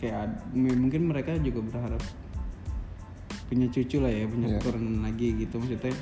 kayak 0.00 0.24
mungkin 0.54 1.12
mereka 1.12 1.36
juga 1.36 1.60
berharap 1.60 2.00
punya 3.50 3.66
cucu 3.68 3.98
lah 3.98 4.08
ya 4.08 4.24
punya 4.24 4.46
Iya. 4.48 4.56
keturunan 4.56 4.96
lagi 5.02 5.28
gitu 5.36 5.54
maksudnya 5.58 5.92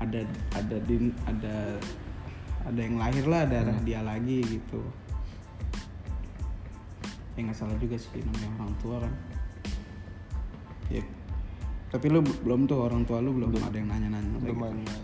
ada 0.00 0.20
ada 0.56 0.76
din 0.82 1.12
ada 1.28 1.76
ada 2.64 2.80
yang 2.80 2.96
lahir 2.96 3.24
lah 3.24 3.44
darah 3.44 3.76
Hmm. 3.76 3.86
dia 3.86 4.00
lagi 4.00 4.40
gitu 4.42 4.80
ya 7.40 7.48
nggak 7.48 7.56
salah 7.56 7.76
juga 7.80 7.96
sih 7.96 8.20
namanya 8.20 8.48
orang 8.60 8.74
tua 8.76 8.96
kan 9.00 9.12
ya 10.92 11.00
tapi 11.88 12.06
lu 12.06 12.20
belum 12.20 12.68
tuh 12.68 12.84
orang 12.84 13.02
tua 13.02 13.18
lu 13.18 13.32
belum, 13.32 13.50
ada 13.56 13.74
yang 13.74 13.88
nanya-nanya 13.88 14.36
Belum 14.38 14.60
gitu. 14.60 14.68
ada. 14.68 14.94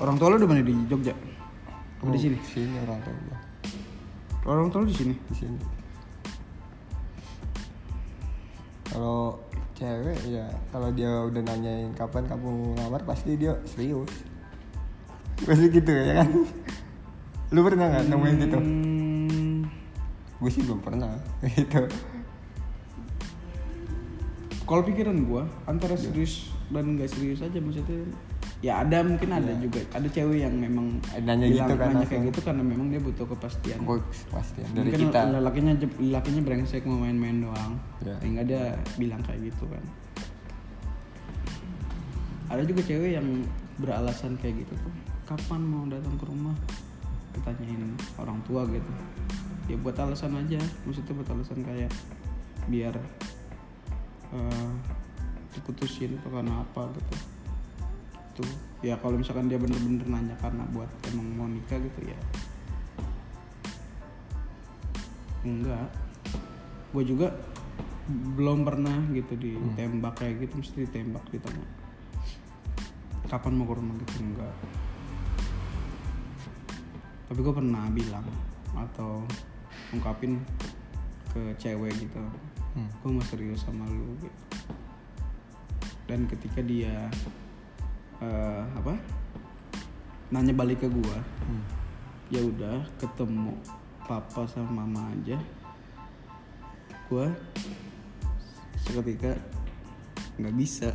orang 0.00 0.16
tua 0.16 0.28
lu 0.32 0.36
di 0.40 0.48
mana 0.48 0.60
di 0.60 0.74
Jogja 0.88 1.12
apa 1.12 2.08
di 2.08 2.16
Oh, 2.16 2.18
sini 2.18 2.36
Sini 2.42 2.76
orang 2.80 2.98
tua 3.00 3.12
gua. 3.14 3.38
orang 4.48 4.66
tua 4.68 4.80
lu 4.82 4.88
di 4.88 4.96
sini 4.96 5.14
Di 5.26 5.34
sini. 5.36 5.58
Kalau 8.86 9.36
cewek 9.72 10.18
ya 10.26 10.46
kalau 10.70 10.88
dia 10.90 11.10
udah 11.22 11.42
nanyain 11.42 11.92
kapan 11.92 12.24
kamu 12.24 12.72
ngelamar 12.72 13.02
pasti 13.04 13.36
dia 13.36 13.52
serius. 13.68 14.08
Pasti 15.44 15.68
gitu 15.68 15.90
ya 15.90 16.24
kan? 16.24 16.28
Lu 17.52 17.60
pernah 17.60 17.92
nggak 17.92 18.04
nemuin 18.08 18.36
gitu? 18.40 18.58
Gue 20.36 20.50
sih 20.50 20.62
belum 20.62 20.80
pernah 20.80 21.16
gitu. 21.56 21.88
kalau 24.66 24.82
pikiran 24.82 25.14
gua 25.22 25.46
antara 25.64 25.94
serius 25.94 26.50
dan 26.74 26.98
nggak 26.98 27.06
serius 27.06 27.38
aja 27.38 27.54
maksudnya 27.62 28.02
ya 28.58 28.82
ada 28.82 28.98
mungkin 29.06 29.30
ada 29.30 29.54
juga. 29.62 29.78
Ada 29.94 30.10
cewek 30.10 30.42
yang 30.42 30.58
memang 30.58 30.98
Iya. 31.14 31.22
Nanya 31.22 31.46
bilang- 31.46 31.68
gitu 31.70 31.74
kan 31.78 31.88
nanya 31.94 32.06
kayak 32.10 32.22
gitu 32.34 32.40
karena 32.42 32.62
memang 32.66 32.86
dia 32.90 32.98
butuh 32.98 33.26
kepastian. 33.30 33.78
Gue 33.86 34.02
pasti 34.28 34.66
dari 34.66 34.90
mungkin 34.90 35.00
kita. 35.06 35.20
lelakinya 35.38 35.72
lelakinya 36.02 36.42
brengsek 36.42 36.82
mau 36.82 36.98
main-main 36.98 37.46
doang. 37.46 37.78
Ya. 38.02 38.18
sehingga 38.18 38.42
dia 38.42 38.62
bilang 38.98 39.22
kayak 39.22 39.54
gitu 39.54 39.64
kan. 39.70 39.84
Ada 42.50 42.62
juga 42.62 42.80
cewek 42.82 43.10
yang 43.14 43.28
beralasan 43.78 44.34
kayak 44.38 44.66
gitu. 44.66 44.74
Tuh 44.74 44.94
kapan 45.26 45.62
mau 45.62 45.86
datang 45.86 46.14
ke 46.18 46.26
rumah? 46.26 46.54
Ditanyain 47.34 47.94
orang 48.18 48.40
tua 48.42 48.66
gitu 48.66 48.90
ya 49.66 49.76
buat 49.78 49.96
alasan 49.98 50.34
aja. 50.38 50.60
Maksudnya 50.86 51.12
buat 51.14 51.30
alasan 51.30 51.60
kayak 51.62 51.92
biar 52.66 52.94
eh, 54.34 54.72
diputusin 55.54 56.18
atau 56.22 56.30
karena 56.30 56.62
apa 56.62 56.82
gitu. 56.94 57.14
Tuh 58.42 58.50
ya 58.84 58.94
kalau 59.00 59.16
misalkan 59.18 59.48
dia 59.50 59.56
bener-bener 59.56 60.06
nanya 60.06 60.36
karena 60.38 60.62
buat 60.70 60.90
emang 61.10 61.26
mau 61.34 61.48
nikah 61.50 61.78
gitu 61.78 62.00
ya. 62.06 62.18
Enggak. 65.46 65.88
Gue 66.90 67.04
juga 67.06 67.34
belum 68.06 68.62
pernah 68.62 69.02
gitu 69.10 69.34
ditembak 69.34 70.20
kayak 70.22 70.46
gitu. 70.46 70.62
Mesti 70.62 70.86
ditembak 70.86 71.24
ditanya 71.30 71.66
kapan 73.26 73.58
mau 73.58 73.66
ke 73.66 73.74
rumah 73.74 73.94
gitu? 73.98 74.14
Enggak. 74.22 74.54
Tapi 77.26 77.38
gue 77.42 77.54
pernah 77.54 77.90
bilang 77.90 78.26
atau 78.76 79.26
ungkapin 79.92 80.40
ke 81.30 81.40
cewek 81.58 81.94
gitu 81.98 82.22
Hmm. 82.76 82.92
gue 83.00 83.08
mau 83.08 83.24
serius 83.24 83.64
sama 83.64 83.88
lu 83.88 84.12
gitu 84.20 84.40
dan 86.04 86.28
ketika 86.28 86.60
dia 86.60 87.08
eh, 88.20 88.62
apa 88.76 89.00
nanya 90.28 90.52
balik 90.52 90.84
ke 90.84 90.88
gua 90.92 91.18
Hmm. 91.48 91.64
ya 92.28 92.44
udah 92.44 92.84
ketemu 93.00 93.56
papa 94.04 94.44
sama 94.44 94.84
mama 94.84 95.08
aja 95.08 95.40
gua 97.08 97.32
seketika 98.84 99.40
nggak 100.36 100.52
bisa 100.52 100.92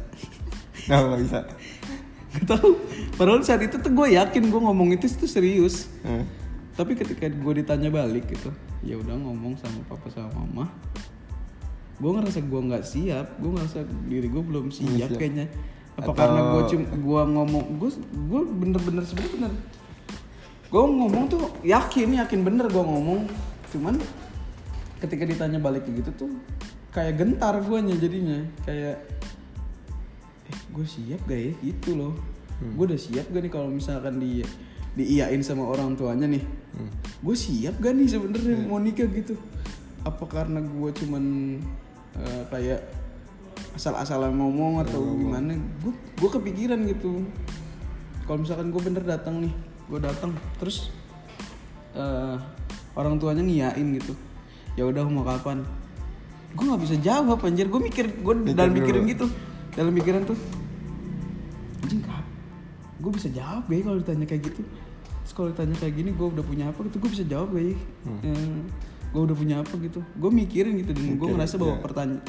nggak 0.85 1.17
bisa. 1.25 1.39
nggak 2.31 2.45
tahu 2.45 2.77
padahal 3.17 3.41
saat 3.41 3.65
itu 3.65 3.75
tuh 3.81 3.89
gue 3.91 4.07
yakin 4.15 4.53
gue 4.53 4.61
ngomong 4.61 4.93
itu 4.95 5.09
tuh 5.11 5.25
serius 5.25 5.89
Hmm. 6.05 6.29
tapi 6.77 6.93
ketika 6.93 7.25
gue 7.25 7.53
ditanya 7.57 7.89
balik 7.89 8.29
gitu 8.29 8.53
ya 8.81 8.97
udah 8.97 9.13
ngomong 9.13 9.53
sama 9.57 9.81
papa 9.85 10.09
sama 10.09 10.41
mama. 10.41 10.65
Gue 12.01 12.11
ngerasa 12.17 12.41
gue 12.41 12.61
nggak 12.65 12.85
siap 12.85 13.27
gue 13.37 13.51
ngerasa 13.53 13.85
diri 14.09 14.27
gue 14.27 14.43
belum 14.43 14.73
siap 14.73 15.09
siap. 15.13 15.19
kayaknya. 15.21 15.45
Apa 15.97 16.11
Atau- 16.11 16.17
karena 16.17 16.41
gue 16.49 16.61
cum 16.65 16.81
gue 16.81 17.21
ngomong 17.37 17.63
gue 17.77 17.89
gue 18.29 18.41
bener-bener 18.57 19.03
sebenarnya 19.05 19.33
bener 19.37 19.53
gue 20.71 20.83
ngomong 20.87 21.23
tuh 21.27 21.43
yakin 21.67 22.15
yakin 22.17 22.41
bener 22.41 22.65
gue 22.71 22.83
ngomong. 22.83 23.29
Cuman 23.69 23.95
ketika 24.97 25.23
ditanya 25.29 25.61
balik 25.61 25.85
kayak 25.85 26.01
gitu 26.01 26.11
tuh 26.25 26.31
kayak 26.89 27.21
gentar 27.21 27.61
guanya 27.61 27.93
jadinya. 27.95 28.41
Kayak 28.65 28.97
eh 30.49 30.59
gue 30.73 30.85
siap 30.89 31.21
gak 31.29 31.37
ya? 31.37 31.51
Gitu 31.61 31.93
loh. 31.93 32.17
Gue 32.61 32.89
udah 32.89 32.97
siap 32.97 33.29
gak 33.29 33.41
nih 33.45 33.51
kalau 33.53 33.69
misalkan 33.69 34.17
di 34.17 34.41
diiyain 34.95 35.39
sama 35.43 35.67
orang 35.67 35.95
tuanya 35.95 36.27
nih. 36.27 36.43
Hmm. 36.71 36.87
gue 37.21 37.35
siap 37.35 37.83
gak 37.83 37.93
nih 37.99 38.07
sebenarnya 38.07 38.55
mau 38.63 38.79
nikah 38.79 39.07
gitu? 39.11 39.35
Apa 40.07 40.23
karena 40.25 40.63
gue 40.63 40.89
cuman 41.03 41.23
eh, 42.15 42.43
kayak 42.47 42.81
asal-asalan 43.75 44.35
ngomong 44.35 44.83
atau 44.83 44.99
gimana? 45.15 45.55
Gue 45.83 45.93
gue 45.95 46.29
kepikiran 46.31 46.79
gitu. 46.87 47.23
Kalau 48.27 48.37
misalkan 48.39 48.71
gue 48.71 48.81
bener 48.81 49.03
datang 49.03 49.43
nih 49.43 49.53
gue 49.91 49.99
datang 49.99 50.31
terus 50.59 50.91
eh, 51.95 52.35
orang 52.95 53.19
tuanya 53.19 53.43
ngiyain 53.43 53.87
gitu. 53.99 54.15
Ya 54.79 54.87
udah 54.87 55.03
mau 55.07 55.27
kapan? 55.27 55.63
Gue 56.55 56.63
nggak 56.67 56.83
bisa 56.83 56.95
jawab 56.99 57.39
anjir. 57.43 57.67
Gue 57.67 57.83
mikir 57.83 58.11
gue 58.11 58.33
dalam 58.55 58.71
mikirin 58.75 59.07
gitu. 59.07 59.27
Dalam 59.71 59.91
pikiran 59.95 60.23
tuh 60.27 60.39
anjing 61.81 62.01
gue 63.01 63.11
bisa 63.11 63.27
jawab 63.33 63.65
ya 63.65 63.81
kalau 63.81 63.97
ditanya 63.97 64.29
kayak 64.29 64.53
gitu. 64.53 64.61
Terus 65.25 65.33
kalau 65.33 65.49
ditanya 65.49 65.75
kayak 65.81 65.93
gini 65.97 66.13
gue 66.13 66.27
udah 66.29 66.45
punya 66.45 66.69
apa 66.69 66.85
gitu 66.85 67.01
gue 67.01 67.09
bisa 67.09 67.25
jawab 67.25 67.57
ya 67.57 67.73
gue 69.11 69.21
udah 69.27 69.35
punya 69.35 69.55
apa 69.59 69.73
gitu. 69.81 69.99
Gue 70.15 70.31
mikirin 70.31 70.77
gitu 70.79 70.93
dan 70.93 71.17
gue 71.17 71.27
ngerasa 71.33 71.57
bahwa 71.57 71.75
ya. 71.75 71.81
pertanyaan 71.81 72.21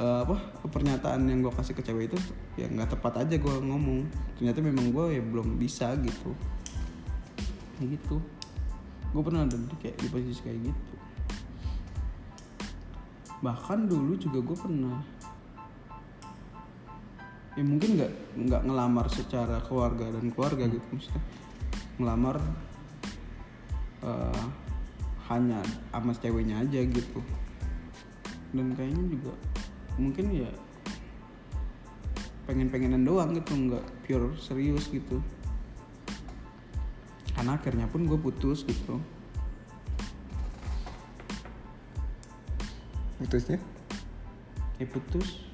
apa 0.00 0.36
pernyataan 0.72 1.28
yang 1.28 1.44
gue 1.44 1.52
kasih 1.52 1.76
ke 1.76 1.84
cewek 1.84 2.08
itu 2.08 2.18
ya 2.56 2.64
nggak 2.70 2.96
tepat 2.96 3.26
aja 3.26 3.36
gue 3.36 3.54
ngomong. 3.60 4.08
Ternyata 4.40 4.58
memang 4.64 4.88
gue 4.94 5.18
ya 5.18 5.22
belum 5.26 5.60
bisa 5.60 5.92
gitu. 6.00 6.32
Kayak 7.76 8.00
gitu. 8.00 8.16
Gue 9.10 9.22
pernah 9.26 9.42
ada 9.44 9.58
di 9.58 9.76
kayak 9.76 10.00
di 10.00 10.08
posisi 10.08 10.40
kayak 10.40 10.72
gitu. 10.72 10.94
Bahkan 13.44 13.88
dulu 13.88 14.16
juga 14.16 14.38
gue 14.40 14.56
pernah 14.56 15.04
ya 17.58 17.64
mungkin 17.66 17.98
nggak 17.98 18.12
nggak 18.46 18.62
ngelamar 18.62 19.06
secara 19.10 19.58
keluarga 19.66 20.06
dan 20.06 20.30
keluarga 20.30 20.64
gitu 20.70 20.86
maksudnya. 20.94 21.22
Ngelamar 21.98 22.36
eh, 24.06 24.44
hanya 25.30 25.60
sama 25.90 26.12
ceweknya 26.14 26.62
aja 26.62 26.80
gitu. 26.86 27.20
Dan 28.54 28.74
kayaknya 28.74 29.04
juga 29.10 29.32
mungkin 29.98 30.30
ya 30.30 30.50
pengen-pengenan 32.46 33.02
doang 33.06 33.34
gitu 33.34 33.52
nggak 33.54 33.84
pure 34.06 34.34
serius 34.38 34.86
gitu. 34.90 35.18
Karena 37.34 37.58
akhirnya 37.58 37.86
pun 37.90 38.06
gue 38.06 38.18
putus 38.18 38.62
gitu. 38.62 39.02
Putusnya? 43.20 43.60
Ya 44.80 44.86
putus 44.88 45.49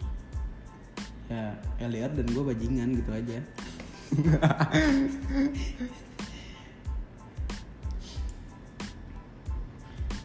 ya 1.26 1.86
lihat 1.90 2.14
dan 2.14 2.26
gue 2.30 2.44
bajingan 2.44 2.88
gitu 2.98 3.10
aja. 3.10 3.38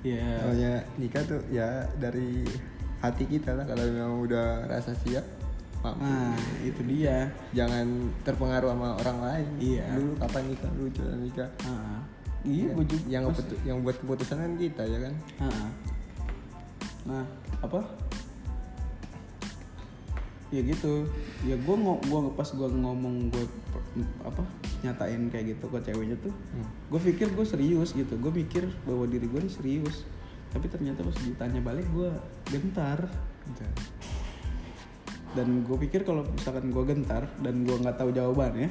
Ya. 0.01 0.41
Soalnya 0.41 0.73
nikah 0.97 1.21
tuh 1.29 1.41
ya 1.53 1.85
dari 2.01 2.41
hati 3.05 3.21
kita 3.29 3.53
lah 3.53 3.69
kalau 3.69 3.85
memang 3.85 4.25
udah 4.25 4.65
rasa 4.65 4.97
siap 5.05 5.21
mampu. 5.85 6.05
nah 6.05 6.37
itu 6.65 6.81
dia. 6.89 7.29
Jangan 7.53 8.09
terpengaruh 8.25 8.73
sama 8.73 8.97
orang 8.97 9.17
lain. 9.21 9.47
Iya. 9.61 9.85
dulu 9.97 10.13
kapan 10.17 10.43
nikah 10.49 10.71
dulu 10.73 10.89
jangan 10.93 11.19
nikah 11.21 11.49
Ah, 11.65 12.01
iya 12.41 12.67
gue 12.73 12.85
juga 12.85 13.05
yang 13.09 13.23
yang 13.65 13.77
buat 13.85 13.97
keputusan 14.01 14.37
kan 14.41 14.53
kita 14.57 14.83
ya 14.89 14.99
kan? 15.05 15.13
Ah. 15.41 15.69
Nah, 17.01 17.25
apa? 17.61 17.81
Ya 20.51 20.61
gitu. 20.61 21.07
Ya 21.47 21.55
gue 21.55 21.75
ngo 21.75 22.03
gua 22.11 22.27
pas 22.35 22.47
gue 22.51 22.67
ngomong 22.67 23.31
gue 23.31 23.45
apa 24.23 24.43
nyatain 24.83 25.31
kayak 25.31 25.55
gitu 25.55 25.65
ke 25.71 25.79
ceweknya 25.83 26.19
tuh, 26.19 26.31
Hmm. 26.31 26.67
gue 26.91 26.99
pikir 27.11 27.31
gue 27.31 27.45
serius 27.47 27.95
gitu. 27.95 28.13
Gue 28.19 28.31
mikir 28.31 28.67
bahwa 28.83 29.07
diri 29.07 29.27
gue 29.31 29.41
nih 29.47 29.53
serius. 29.53 30.03
Tapi 30.51 30.67
ternyata 30.67 31.07
pas 31.07 31.15
ditanya 31.15 31.63
balik 31.63 31.87
gue 31.95 32.11
gentar. 32.51 33.07
Dan 35.31 35.63
gue 35.63 35.77
pikir 35.87 36.03
kalau 36.03 36.27
misalkan 36.27 36.75
gue 36.75 36.83
gentar 36.83 37.23
dan 37.39 37.63
gue 37.63 37.71
nggak 37.71 37.95
tahu 37.95 38.11
jawabannya, 38.11 38.67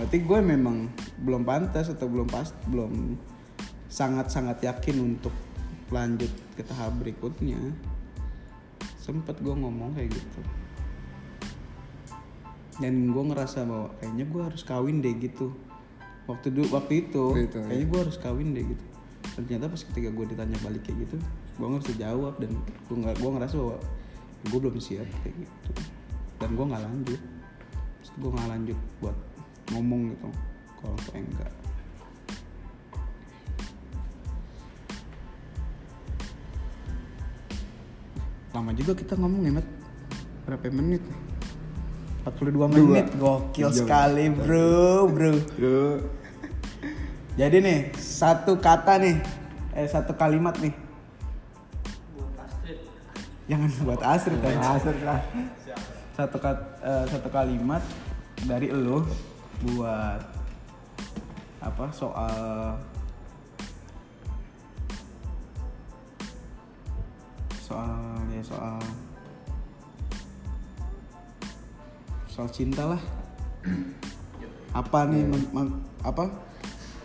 berarti 0.00 0.16
gue 0.24 0.38
memang 0.40 0.88
belum 1.20 1.44
pantas 1.44 1.92
atau 1.92 2.08
belum 2.08 2.24
pas, 2.24 2.48
belum 2.72 3.20
sangat-sangat 3.92 4.64
yakin 4.64 4.96
untuk 4.96 5.34
lanjut 5.92 6.32
ke 6.56 6.64
tahap 6.64 6.96
berikutnya. 6.96 7.60
Sempet 8.96 9.36
gue 9.44 9.52
ngomong 9.52 9.92
kayak 9.92 10.16
gitu. 10.16 10.40
Dan 12.78 13.10
gue 13.10 13.24
ngerasa 13.34 13.66
bahwa 13.66 13.90
kayaknya 13.98 14.24
gue 14.30 14.42
harus 14.46 14.62
kawin 14.62 15.02
deh 15.02 15.14
gitu. 15.18 15.50
Waktu 16.30 16.54
dulu 16.54 16.78
waktu 16.78 17.08
itu, 17.08 17.24
Waktu 17.34 17.50
itu, 17.50 17.58
kayaknya 17.66 17.86
gue 17.90 18.00
harus 18.06 18.16
kawin 18.22 18.48
deh 18.54 18.64
gitu. 18.70 18.84
Dan 19.34 19.42
ternyata 19.48 19.66
pas 19.72 19.82
ketika 19.82 20.08
gue 20.14 20.24
ditanya 20.30 20.56
balik 20.62 20.82
kayak 20.86 20.98
gitu, 21.08 21.16
gue 21.58 21.66
nggak 21.66 21.82
bisa 21.82 21.94
jawab 21.98 22.34
dan 22.38 22.54
gue 22.60 22.96
nggak 22.96 23.16
gue 23.18 23.30
ngerasa 23.34 23.54
bahwa 23.58 23.76
gue 24.46 24.58
belum 24.62 24.76
siap 24.78 25.08
kayak 25.26 25.34
gitu. 25.42 25.70
Dan 26.38 26.48
gue 26.54 26.64
nggak 26.70 26.82
lanjut. 26.86 27.20
Gue 28.20 28.30
nggak 28.30 28.48
lanjut 28.48 28.78
buat 29.02 29.16
ngomong 29.74 30.00
gitu. 30.14 30.28
Kalau 30.80 30.98
kayak 31.10 31.24
enggak. 31.26 31.52
Lama 38.50 38.74
juga 38.74 38.92
kita 38.98 39.14
ngomong 39.14 39.46
ya, 39.46 39.52
Mat. 39.54 39.66
Berapa 40.42 40.66
menit? 40.74 41.02
42 42.36 42.70
menit. 42.70 43.06
Gokil 43.16 43.68
Jam. 43.68 43.76
sekali, 43.76 44.24
Bro, 44.30 45.10
Bro. 45.10 45.32
Jadi 47.34 47.56
nih, 47.62 47.78
satu 47.96 48.58
kata 48.60 49.00
nih, 49.00 49.16
eh 49.74 49.86
satu 49.88 50.12
kalimat 50.14 50.54
nih. 50.60 50.74
Jangan 53.50 53.70
buat 53.82 54.00
Astrid 54.06 54.38
kan. 54.38 54.62
asal 54.62 54.94
lah 55.02 55.20
Satu 56.14 56.36
kat, 56.38 56.58
eh, 56.86 57.04
satu 57.10 57.28
kalimat 57.34 57.82
dari 58.46 58.70
elu 58.70 59.02
buat 59.74 60.22
apa 61.60 61.84
soal 61.92 62.78
soal 67.60 68.16
ya 68.32 68.40
soal 68.40 68.80
soal 72.40 72.48
cinta 72.48 72.88
lah 72.88 73.00
apa 74.72 74.98
nih 75.04 75.28
men- 75.28 75.50
men- 75.52 75.76
apa 76.00 76.24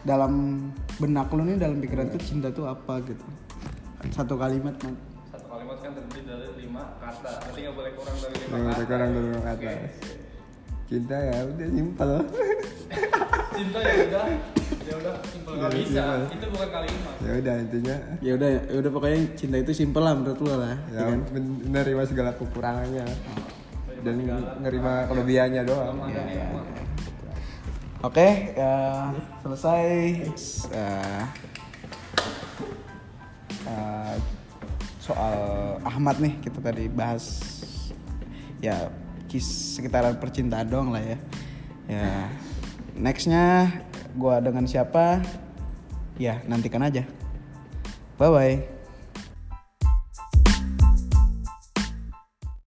dalam 0.01 0.63
benak 0.95 1.27
lu 1.27 1.43
nih 1.43 1.59
dalam 1.59 1.83
pikiran 1.83 2.07
tuh 2.07 2.23
cinta 2.23 2.47
tuh 2.47 2.63
apa 2.63 3.03
gitu 3.03 3.19
satu 4.15 4.39
kalimat 4.39 4.71
man. 4.79 4.95
Satu 5.27 5.49
kalimat 5.49 5.75
kan 5.75 5.91
terdiri 5.91 6.23
dari 6.23 6.47
lima 6.61 6.88
kata. 7.01 7.41
Berarti 7.41 7.59
nggak 7.59 7.75
boleh 7.75 7.91
kurang 7.97 8.15
dari 8.15 8.36
lima 8.38 8.55
kata. 8.63 8.79
ada 8.79 8.93
orang 8.95 9.11
dulu 9.11 9.27
kata 9.43 9.71
cinta 10.86 11.17
ya 11.17 11.38
udah 11.43 11.67
simpel 11.67 12.09
Cinta 13.57 13.79
ya 13.81 13.93
udah, 14.05 14.23
ya 14.86 14.93
udah 14.95 15.13
simpel 15.25 15.51
nggak 15.57 15.67
Ya, 15.67 15.75
bisa. 15.75 15.91
simpel. 15.91 16.19
Itu 16.31 16.45
bukan 16.47 16.69
kalimat. 16.69 17.13
ya 17.19 17.31
udah 17.36 17.55
intinya 17.59 17.95
ya 18.21 18.31
udah 18.38 18.49
ya 18.61 18.75
udah 18.77 18.91
pokoknya 18.93 19.19
cinta 19.33 19.57
itu 19.57 19.71
simpel 19.73 19.99
lah 19.99 20.13
menurut 20.13 20.39
lu 20.39 20.47
lah 20.47 20.59
ya 20.63 20.77
ya 20.93 21.01
kan? 21.03 21.19
men- 21.33 21.59
menerima 21.65 22.03
segala 22.07 22.31
kekurangannya 22.31 23.03
dan 24.06 24.22
menerima 24.22 24.93
kelebihannya 25.10 25.62
doang 25.66 25.97
nikmat. 26.06 26.66
Oke, 28.06 28.53
ya, 28.53 29.10
selesai. 29.41 29.89
Eh, 30.70 31.24
eh, 33.66 34.14
soal 35.01 35.38
Ahmad 35.82 36.22
nih 36.22 36.38
kita 36.38 36.62
tadi 36.62 36.86
bahas 36.86 37.26
ya 38.62 38.93
kis 39.26 39.78
sekitaran 39.78 40.22
percintaan 40.22 40.70
doang 40.70 40.89
lah 40.93 41.01
ya. 41.01 41.18
Ya, 41.89 42.30
nextnya 42.93 43.74
gua 44.14 44.38
dengan 44.38 44.70
siapa? 44.70 45.26
Ya 46.22 46.45
nantikan 46.45 46.86
aja. 46.86 47.10
Bye 48.22 48.30
bye. 48.30 48.74